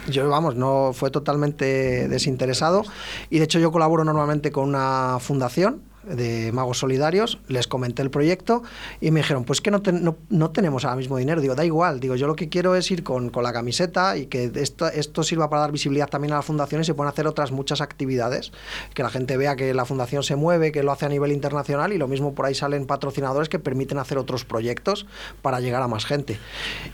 Yo, 0.10 0.30
vamos, 0.30 0.56
no 0.56 0.92
fue 0.94 1.12
totalmente 1.12 2.08
desinteresado 2.08 2.86
y 3.30 3.40
de 3.40 3.44
hecho 3.44 3.60
yo 3.60 3.70
colaboro 3.74 4.06
normalmente 4.06 4.50
con 4.50 4.70
una 4.70 5.18
fundación 5.20 5.82
de 6.08 6.52
Magos 6.52 6.80
Solidarios, 6.80 7.40
les 7.48 7.68
comenté 7.68 8.02
el 8.02 8.10
proyecto 8.10 8.64
y 9.02 9.12
me 9.12 9.20
dijeron, 9.20 9.44
pues 9.44 9.62
que 9.62 9.72
no, 9.72 9.82
no, 10.30 10.52
tenemos 10.52 10.86
ahora 10.86 10.98
mismo 10.98 11.18
dinero. 11.18 11.42
Digo, 11.42 11.56
da 11.56 11.66
igual, 11.66 12.00
digo, 12.00 12.16
yo 12.16 12.28
lo 12.28 12.36
que 12.36 12.50
quiero 12.50 12.76
es 12.76 12.90
ir 12.92 13.04
con, 13.04 13.30
con 13.30 13.44
la 13.44 13.54
camiseta 13.54 14.18
y 14.18 14.28
que 14.28 14.52
esto, 14.56 14.88
esto 14.88 15.24
sirva 15.24 15.50
para 15.50 15.62
dar 15.62 15.72
visibilidad 15.72 16.08
también 16.08 16.34
a 16.34 16.38
la 16.38 16.42
fundación 16.42 16.82
y 16.82 16.84
se 16.86 16.94
pueden 16.94 17.10
hacer 17.10 17.28
otras 17.28 17.52
muchas 17.52 17.82
actividades, 17.82 18.52
que 18.94 19.04
la 19.04 19.10
gente 19.10 19.38
vea 19.38 19.56
que 19.56 19.74
la 19.74 19.86
fundación 19.86 20.24
se 20.24 20.36
mueve, 20.36 20.72
que 20.72 20.84
lo 20.84 20.92
hace 20.92 21.06
a 21.06 21.10
nivel 21.10 21.32
internacional 21.32 21.94
y 21.94 21.98
lo 21.98 22.08
mismo 22.08 22.34
por 22.34 22.46
ahí 22.46 22.56
salen 22.56 22.86
patrocinadores 22.86 23.50
que 23.50 23.60
permiten 23.60 23.98
hacer 23.98 24.18
otros 24.18 24.46
proyectos 24.46 25.06
para 25.42 25.60
llegar 25.60 25.82
a 25.82 25.88
más 25.88 26.06
gente. 26.06 26.40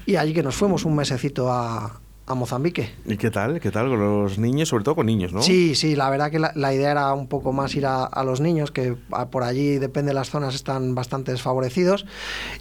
Y 0.06 0.16
allí 0.16 0.34
que 0.34 0.44
nos 0.44 0.56
fuimos 0.56 0.86
un 0.86 0.96
mesecito 0.96 1.52
a, 1.52 2.02
a 2.26 2.36
Mozambique. 2.36 2.94
¿Y 3.06 3.18
qué 3.18 3.30
tal? 3.30 3.60
¿Qué 3.60 3.72
tal 3.72 3.90
con 3.90 4.00
los 4.00 4.38
niños? 4.38 4.70
Sobre 4.70 4.84
todo 4.84 4.96
con 4.96 5.06
niños, 5.06 5.34
¿no? 5.34 5.42
Sí, 5.42 5.76
sí, 5.76 5.96
la 5.96 6.10
verdad 6.10 6.32
que 6.32 6.40
la, 6.40 6.74
idea 6.74 6.92
era 6.92 7.14
un 7.14 7.28
poco 7.28 7.52
más 7.52 7.76
ir 7.76 7.86
a, 7.86 8.24
los 8.24 8.40
niños, 8.40 8.72
que 8.72 8.96
por 9.30 9.44
allí, 9.44 9.78
depende 9.78 10.10
de 10.10 10.16
las 10.16 10.30
zonas, 10.30 10.56
están 10.56 10.96
bastante 10.96 11.32
desfavorecidos. 11.32 12.06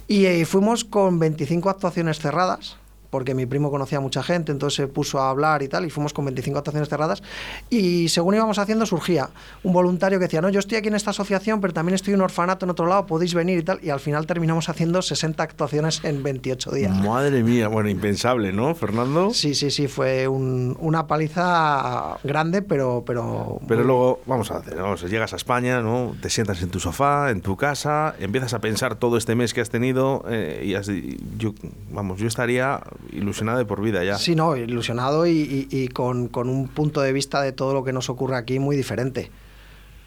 Y 0.07 0.25
eh, 0.25 0.45
fuimos 0.45 0.83
con 0.83 1.19
25 1.19 1.69
actuaciones 1.69 2.19
cerradas 2.19 2.77
porque 3.13 3.35
mi 3.35 3.45
primo 3.45 3.69
conocía 3.69 3.99
a 3.99 4.01
mucha 4.01 4.23
gente, 4.23 4.51
entonces 4.51 4.75
se 4.75 4.87
puso 4.87 5.19
a 5.19 5.29
hablar 5.29 5.61
y 5.61 5.67
tal, 5.67 5.85
y 5.85 5.91
fuimos 5.91 6.13
con 6.13 6.25
25 6.25 6.57
actuaciones 6.57 6.89
cerradas, 6.89 7.21
y 7.69 8.09
según 8.09 8.33
íbamos 8.33 8.57
haciendo 8.57 8.87
surgía 8.87 9.29
un 9.61 9.71
voluntario 9.71 10.17
que 10.17 10.23
decía, 10.25 10.41
no, 10.41 10.49
yo 10.49 10.59
estoy 10.59 10.79
aquí 10.79 10.87
en 10.87 10.95
esta 10.95 11.11
asociación, 11.11 11.61
pero 11.61 11.73
también 11.73 11.93
estoy 11.93 12.15
en 12.15 12.21
un 12.21 12.23
orfanato 12.23 12.65
en 12.65 12.71
otro 12.71 12.87
lado, 12.87 13.05
podéis 13.05 13.35
venir 13.35 13.59
y 13.59 13.61
tal, 13.61 13.79
y 13.83 13.91
al 13.91 13.99
final 13.99 14.25
terminamos 14.25 14.67
haciendo 14.67 14.99
60 15.03 15.43
actuaciones 15.43 16.03
en 16.03 16.23
28 16.23 16.71
días. 16.71 17.05
Madre 17.05 17.43
mía, 17.43 17.67
bueno, 17.67 17.87
impensable, 17.87 18.51
¿no, 18.51 18.73
Fernando? 18.73 19.31
Sí, 19.31 19.53
sí, 19.53 19.69
sí, 19.69 19.87
fue 19.87 20.27
una 20.27 21.05
paliza 21.05 22.17
grande, 22.23 22.63
pero... 22.63 23.03
Pero, 23.05 23.59
pero 23.67 23.83
luego, 23.83 24.21
vamos 24.25 24.49
a 24.49 24.57
hacer, 24.57 24.75
¿no? 24.75 24.95
llegas 24.95 25.33
a 25.33 25.35
España, 25.35 25.81
¿no? 25.81 26.15
Te 26.19 26.31
sientas 26.31 26.63
en 26.63 26.71
tu 26.71 26.79
sofá, 26.79 27.29
en 27.29 27.41
tu 27.41 27.57
casa, 27.57 28.15
empiezas 28.19 28.55
a 28.55 28.59
pensar 28.59 28.95
todo 28.95 29.17
este 29.17 29.35
mes 29.35 29.53
que 29.53 29.61
has 29.61 29.69
tenido, 29.69 30.25
eh, 30.27 30.63
y 30.65 30.73
así, 30.73 31.19
yo, 31.37 31.53
vamos, 31.91 32.19
yo 32.19 32.27
estaría 32.27 32.81
ilusionado 33.11 33.57
de 33.57 33.65
por 33.65 33.81
vida 33.81 34.03
ya. 34.03 34.17
Sí, 34.17 34.35
no, 34.35 34.55
ilusionado 34.55 35.27
y, 35.27 35.89
con, 35.93 36.29
un 36.35 36.67
punto 36.67 37.01
de 37.01 37.13
vista 37.13 37.41
de 37.41 37.51
todo 37.51 37.73
lo 37.73 37.83
que 37.83 37.93
nos 37.93 38.09
ocurre 38.09 38.37
aquí 38.37 38.59
muy 38.59 38.75
diferente. 38.75 39.31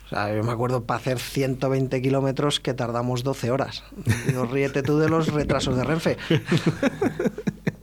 O 0.07 0.09
sea, 0.09 0.35
yo 0.35 0.45
me 0.45 0.53
acuerdo 0.53 0.85
para 0.85 1.01
hacer 1.01 1.19
120 1.19 2.01
kilómetros 2.01 2.61
que 2.61 2.75
tardamos 2.75 3.25
12 3.25 3.51
horas. 3.51 3.83
Digo, 4.27 4.47
ríete 4.47 4.83
tú 4.83 4.99
de 4.99 5.09
los 5.09 5.33
retrasos 5.33 5.77
de 5.77 5.85
Renfe. 5.85 6.17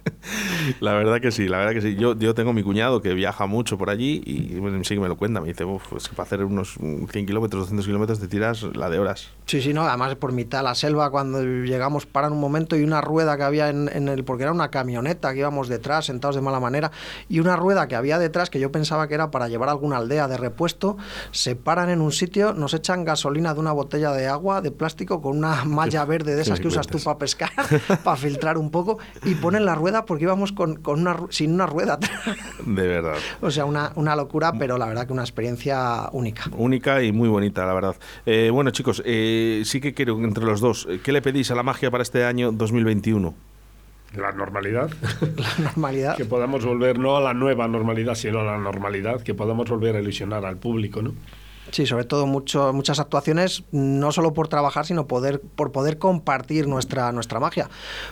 La 0.80 0.94
verdad 0.94 1.20
que 1.20 1.32
sí, 1.32 1.48
la 1.48 1.58
verdad 1.58 1.74
que 1.74 1.82
sí. 1.82 1.96
Yo, 1.96 2.18
yo 2.18 2.34
tengo 2.34 2.54
mi 2.54 2.64
cuñado 2.64 3.02
que 3.02 3.14
viaja 3.14 3.46
mucho 3.46 3.78
por 3.78 3.90
allí 3.90 4.22
y 4.26 4.56
bueno, 4.56 4.84
sí 4.84 4.96
que 4.96 5.02
me 5.02 5.08
lo 5.08 5.18
cuenta. 5.18 5.42
Me 5.42 5.48
dice, 5.48 5.66
es 5.96 6.10
que 6.10 6.16
para 6.16 6.28
hacer 6.28 6.44
unos 6.44 6.76
100 6.80 7.26
kilómetros, 7.26 7.64
200 7.64 7.86
kilómetros 7.86 8.20
te 8.20 8.28
tiras 8.28 8.64
la 8.76 8.90
de 8.90 9.00
horas. 9.00 9.30
Sí, 9.46 9.62
sí, 9.62 9.74
no. 9.74 9.84
Además, 9.84 10.16
por 10.16 10.32
mitad 10.32 10.60
de 10.60 10.64
la 10.66 10.76
selva, 10.76 11.10
cuando 11.10 11.44
llegamos, 11.44 12.06
paran 12.06 12.34
un 12.34 12.40
momento 12.40 12.76
y 12.78 12.84
una 12.84 13.02
rueda 13.02 13.36
que 13.38 13.44
había 13.44 13.70
en, 13.70 13.90
en, 13.94 14.08
el. 14.08 14.24
Porque 14.24 14.44
era 14.44 14.52
una 14.52 14.70
camioneta 14.70 15.34
que 15.34 15.40
íbamos 15.40 15.68
detrás, 15.68 16.06
sentados 16.06 16.36
de 16.36 16.42
mala 16.42 16.60
manera, 16.60 16.92
y 17.30 17.40
una 17.40 17.56
rueda 17.56 17.88
que 17.88 17.96
había 17.96 18.20
detrás 18.20 18.50
que 18.50 18.60
yo 18.60 18.72
pensaba 18.72 19.08
que 19.08 19.16
era 19.16 19.32
para 19.32 19.48
llevar 19.48 19.70
a 19.70 19.74
alguna 19.74 19.98
aldea 19.98 20.28
de 20.28 20.38
repuesto. 20.38 20.98
Se 21.32 21.56
paran 21.56 21.90
en 21.90 22.02
un 22.02 22.12
sitio, 22.12 22.54
nos 22.54 22.74
echan 22.74 23.04
gasolina 23.04 23.54
de 23.54 23.60
una 23.60 23.72
botella 23.72 24.12
de 24.12 24.28
agua 24.28 24.62
de 24.62 24.72
plástico 24.72 25.22
con 25.22 25.38
una 25.38 25.66
malla 25.66 26.06
verde 26.06 26.36
de 26.36 26.42
esas 26.42 26.60
que 26.60 26.68
usas 26.68 26.88
tú 26.88 27.00
para 27.00 27.18
pescar, 27.18 27.52
para 28.04 28.18
filtrar 28.18 28.58
un 28.58 28.72
poco, 28.72 29.00
y 29.24 29.36
ponen 29.36 29.66
la 29.66 29.76
rueda 29.76 30.06
porque 30.14 30.26
íbamos 30.26 30.52
con, 30.52 30.76
con 30.76 31.00
una, 31.00 31.18
sin 31.32 31.56
una 31.56 31.66
rueda. 31.66 31.98
De 32.64 32.88
verdad. 32.88 33.16
o 33.42 33.50
sea, 33.50 33.66
una, 33.66 33.94
una, 33.96 34.16
locura, 34.16 34.54
pero 34.54 34.78
la 34.78 34.86
verdad 34.86 35.08
que 35.08 35.14
una 35.14 35.24
experiencia 35.24 36.08
única. 36.12 36.52
Única 36.56 37.02
y 37.02 37.12
muy 37.12 37.30
bonita, 37.30 37.66
la 37.66 37.74
verdad. 37.74 37.96
Eh, 38.28 38.52
bueno, 38.54 38.70
chicos, 38.70 39.02
eh, 39.08 39.64
sí 39.66 39.82
que 39.82 39.96
quiero 39.96 40.16
entre 40.24 40.46
los 40.46 40.62
dos, 40.62 40.88
¿qué 41.04 41.12
le 41.12 41.24
pedís 41.24 41.50
a 41.50 41.56
la 41.56 41.64
magia 41.64 41.90
para 41.90 42.04
este 42.04 42.26
año 42.26 42.52
2021? 42.52 43.34
La 44.16 44.32
normalidad. 44.34 44.92
La 45.36 45.64
normalidad. 45.64 46.16
que 46.16 46.26
podamos 46.26 46.64
volver 46.64 47.00
no 47.00 47.18
a 47.18 47.22
la 47.22 47.34
nueva 47.34 47.68
normalidad, 47.68 48.14
sino 48.14 48.42
a 48.42 48.44
la 48.44 48.60
normalidad, 48.60 49.24
que 49.24 49.34
podamos 49.34 49.68
volver 49.68 49.96
a 49.96 50.00
ilusionar 50.00 50.46
al 50.46 50.58
público, 50.58 51.02
¿no? 51.02 51.16
Sí, 51.74 51.88
sobre 51.88 52.06
todo 52.06 52.28
mucho, 52.28 52.72
muchas 52.72 53.00
actuaciones, 53.00 53.64
no 53.72 54.12
solo 54.12 54.32
por 54.32 54.48
trabajar, 54.48 54.86
sino 54.86 55.08
poder, 55.08 55.42
por 55.42 55.72
poder 55.72 55.98
compartir 55.98 56.68
nuestra, 56.68 57.12
nuestra 57.12 57.40
magia. 57.40 57.68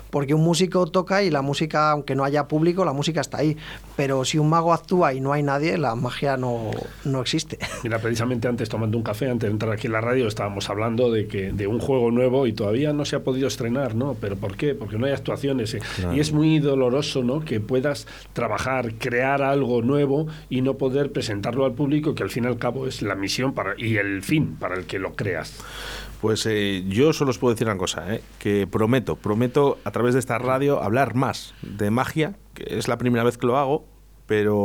Porque 0.10 0.34
un 0.34 0.43
músico 0.43 0.88
toca 0.88 1.21
y 1.21 1.30
la 1.30 1.43
música, 1.43 1.91
aunque 1.91 2.15
no 2.15 2.24
haya 2.24 2.47
público, 2.47 2.84
la 2.86 2.93
música 2.93 3.21
está 3.21 3.38
ahí. 3.38 3.56
Pero 3.95 4.26
si 4.26 4.39
un 4.39 4.50
mago 4.50 4.74
actúa 4.74 5.13
y 5.13 5.21
no 5.21 5.32
hay 5.32 5.43
nadie, 5.43 5.78
la 5.78 5.93
magia 5.93 6.38
no, 6.38 6.71
no 7.06 7.21
existe. 7.21 7.60
Mira, 7.84 8.00
precisamente 8.00 8.47
antes 8.47 8.67
tomando 8.67 8.97
un 8.97 9.04
café, 9.04 9.30
antes 9.30 9.47
de 9.47 9.54
entrar 9.54 9.74
aquí 9.74 9.86
en 9.86 9.93
la 9.93 10.02
radio, 10.02 10.28
estábamos 10.28 10.67
hablando 10.71 11.12
de 11.12 11.28
que 11.28 11.52
de 11.52 11.67
un 11.67 11.78
juego 11.78 12.10
nuevo 12.10 12.47
y 12.47 12.54
todavía 12.54 12.93
no 12.93 13.06
se 13.06 13.15
ha 13.15 13.24
podido 13.24 13.47
estrenar, 13.47 13.93
¿no? 13.93 14.15
¿Pero 14.19 14.38
por 14.38 14.58
qué? 14.58 14.74
Porque 14.74 14.97
no 14.97 15.06
hay 15.06 15.12
actuaciones. 15.12 15.76
¿eh? 15.76 15.82
Y 16.15 16.19
es 16.19 16.32
muy 16.32 16.58
doloroso, 16.58 17.21
¿no? 17.21 17.41
Que 17.41 17.60
puedas 17.60 18.08
trabajar, 18.34 18.95
crear 18.95 19.43
algo 19.43 19.84
nuevo 19.84 20.26
y 20.50 20.62
no 20.62 20.78
poder 20.78 21.12
presentarlo 21.12 21.65
al 21.65 21.74
público, 21.74 22.15
que 22.15 22.24
al 22.24 22.32
fin 22.32 22.45
y 22.45 22.47
al 22.47 22.58
cabo 22.58 22.88
es 22.88 23.04
la 23.04 23.13
misión 23.13 23.50
y 23.77 23.97
el 23.97 24.23
fin 24.23 24.55
para 24.55 24.75
el 24.75 24.85
que 24.85 24.99
lo 24.99 25.15
creas. 25.15 25.63
Pues 26.21 26.45
eh, 26.45 26.83
yo 26.87 27.13
solo 27.13 27.31
os 27.31 27.39
puedo 27.39 27.53
decir 27.53 27.67
una 27.67 27.77
cosa, 27.77 28.13
eh, 28.13 28.21
que 28.37 28.67
prometo, 28.67 29.15
prometo 29.15 29.79
a 29.83 29.91
través 29.91 30.13
de 30.13 30.19
esta 30.19 30.37
radio 30.37 30.81
hablar 30.83 31.15
más 31.15 31.55
de 31.63 31.89
magia, 31.89 32.35
que 32.53 32.77
es 32.77 32.87
la 32.87 32.99
primera 32.99 33.23
vez 33.23 33.39
que 33.39 33.47
lo 33.47 33.57
hago, 33.57 33.85
pero 34.27 34.55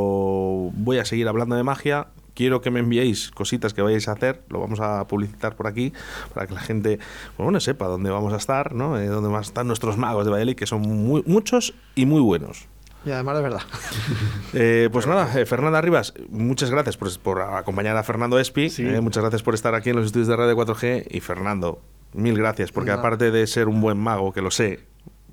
voy 0.75 0.99
a 0.99 1.07
seguir 1.07 1.29
hablando 1.29 1.57
de 1.57 1.62
magia. 1.62 2.09
Quiero 2.35 2.61
que 2.61 2.70
me 2.70 2.81
enviéis 2.81 3.31
cositas 3.31 3.72
que 3.72 3.81
vayáis 3.81 4.09
a 4.09 4.12
hacer, 4.12 4.42
lo 4.51 4.61
vamos 4.61 4.81
a 4.81 5.09
publicitar 5.09 5.57
por 5.57 5.66
aquí 5.66 5.94
para 6.35 6.46
que 6.46 6.53
la 6.53 6.61
gente 6.61 6.99
bueno, 7.38 7.59
sepa 7.61 7.87
dónde 7.87 8.11
vamos 8.11 8.35
a 8.35 8.37
estar, 8.37 8.75
¿no? 8.75 8.99
Eh, 8.99 9.07
dónde 9.07 9.31
van 9.31 9.38
a 9.38 9.40
estar 9.40 9.64
nuestros 9.64 9.96
magos 9.96 10.27
de 10.27 10.33
Valladolid, 10.33 10.57
que 10.57 10.66
son 10.66 10.83
muy, 10.83 11.22
muchos 11.27 11.72
y 11.94 12.05
muy 12.05 12.20
buenos. 12.20 12.68
Y 13.07 13.12
además 13.12 13.37
de 13.37 13.42
verdad. 13.42 13.62
Eh, 14.59 14.88
pues 14.90 15.07
nada, 15.07 15.38
eh, 15.38 15.45
Fernanda 15.45 15.83
Rivas, 15.83 16.14
muchas 16.31 16.71
gracias 16.71 16.97
por, 16.97 17.42
acompañar 17.42 17.95
a 17.99 18.03
Fernando 18.03 18.38
Espi. 18.38 18.73
Eh, 18.79 19.01
muchas 19.03 19.23
gracias 19.23 19.42
por 19.42 19.55
estar 19.55 19.75
aquí 19.75 19.90
en 19.90 19.97
los 19.97 20.07
estudios 20.07 20.29
de 20.29 20.37
Radio 20.37 20.57
4G. 20.57 21.09
Y 21.11 21.21
Fernando, 21.21 21.83
mil 22.14 22.38
gracias, 22.38 22.73
porque 22.73 22.90
aparte 22.90 23.31
de 23.31 23.47
ser 23.47 23.69
un 23.69 23.83
buen 23.83 23.99
mago, 23.99 24.33
que 24.33 24.40
lo 24.40 24.51
sé, 24.51 24.81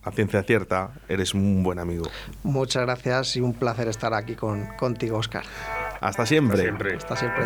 a 0.01 0.11
ciencia 0.11 0.43
cierta, 0.43 0.91
eres 1.07 1.33
un 1.33 1.63
buen 1.63 1.79
amigo. 1.79 2.05
Muchas 2.43 2.83
gracias 2.83 3.37
y 3.37 3.41
un 3.41 3.53
placer 3.53 3.87
estar 3.87 4.13
aquí 4.13 4.35
con, 4.35 4.67
contigo, 4.75 5.17
Oscar. 5.17 5.43
Hasta 6.01 6.25
siempre. 6.25 6.57
siempre. 6.57 6.97
Hasta 6.97 7.15
siempre. 7.15 7.45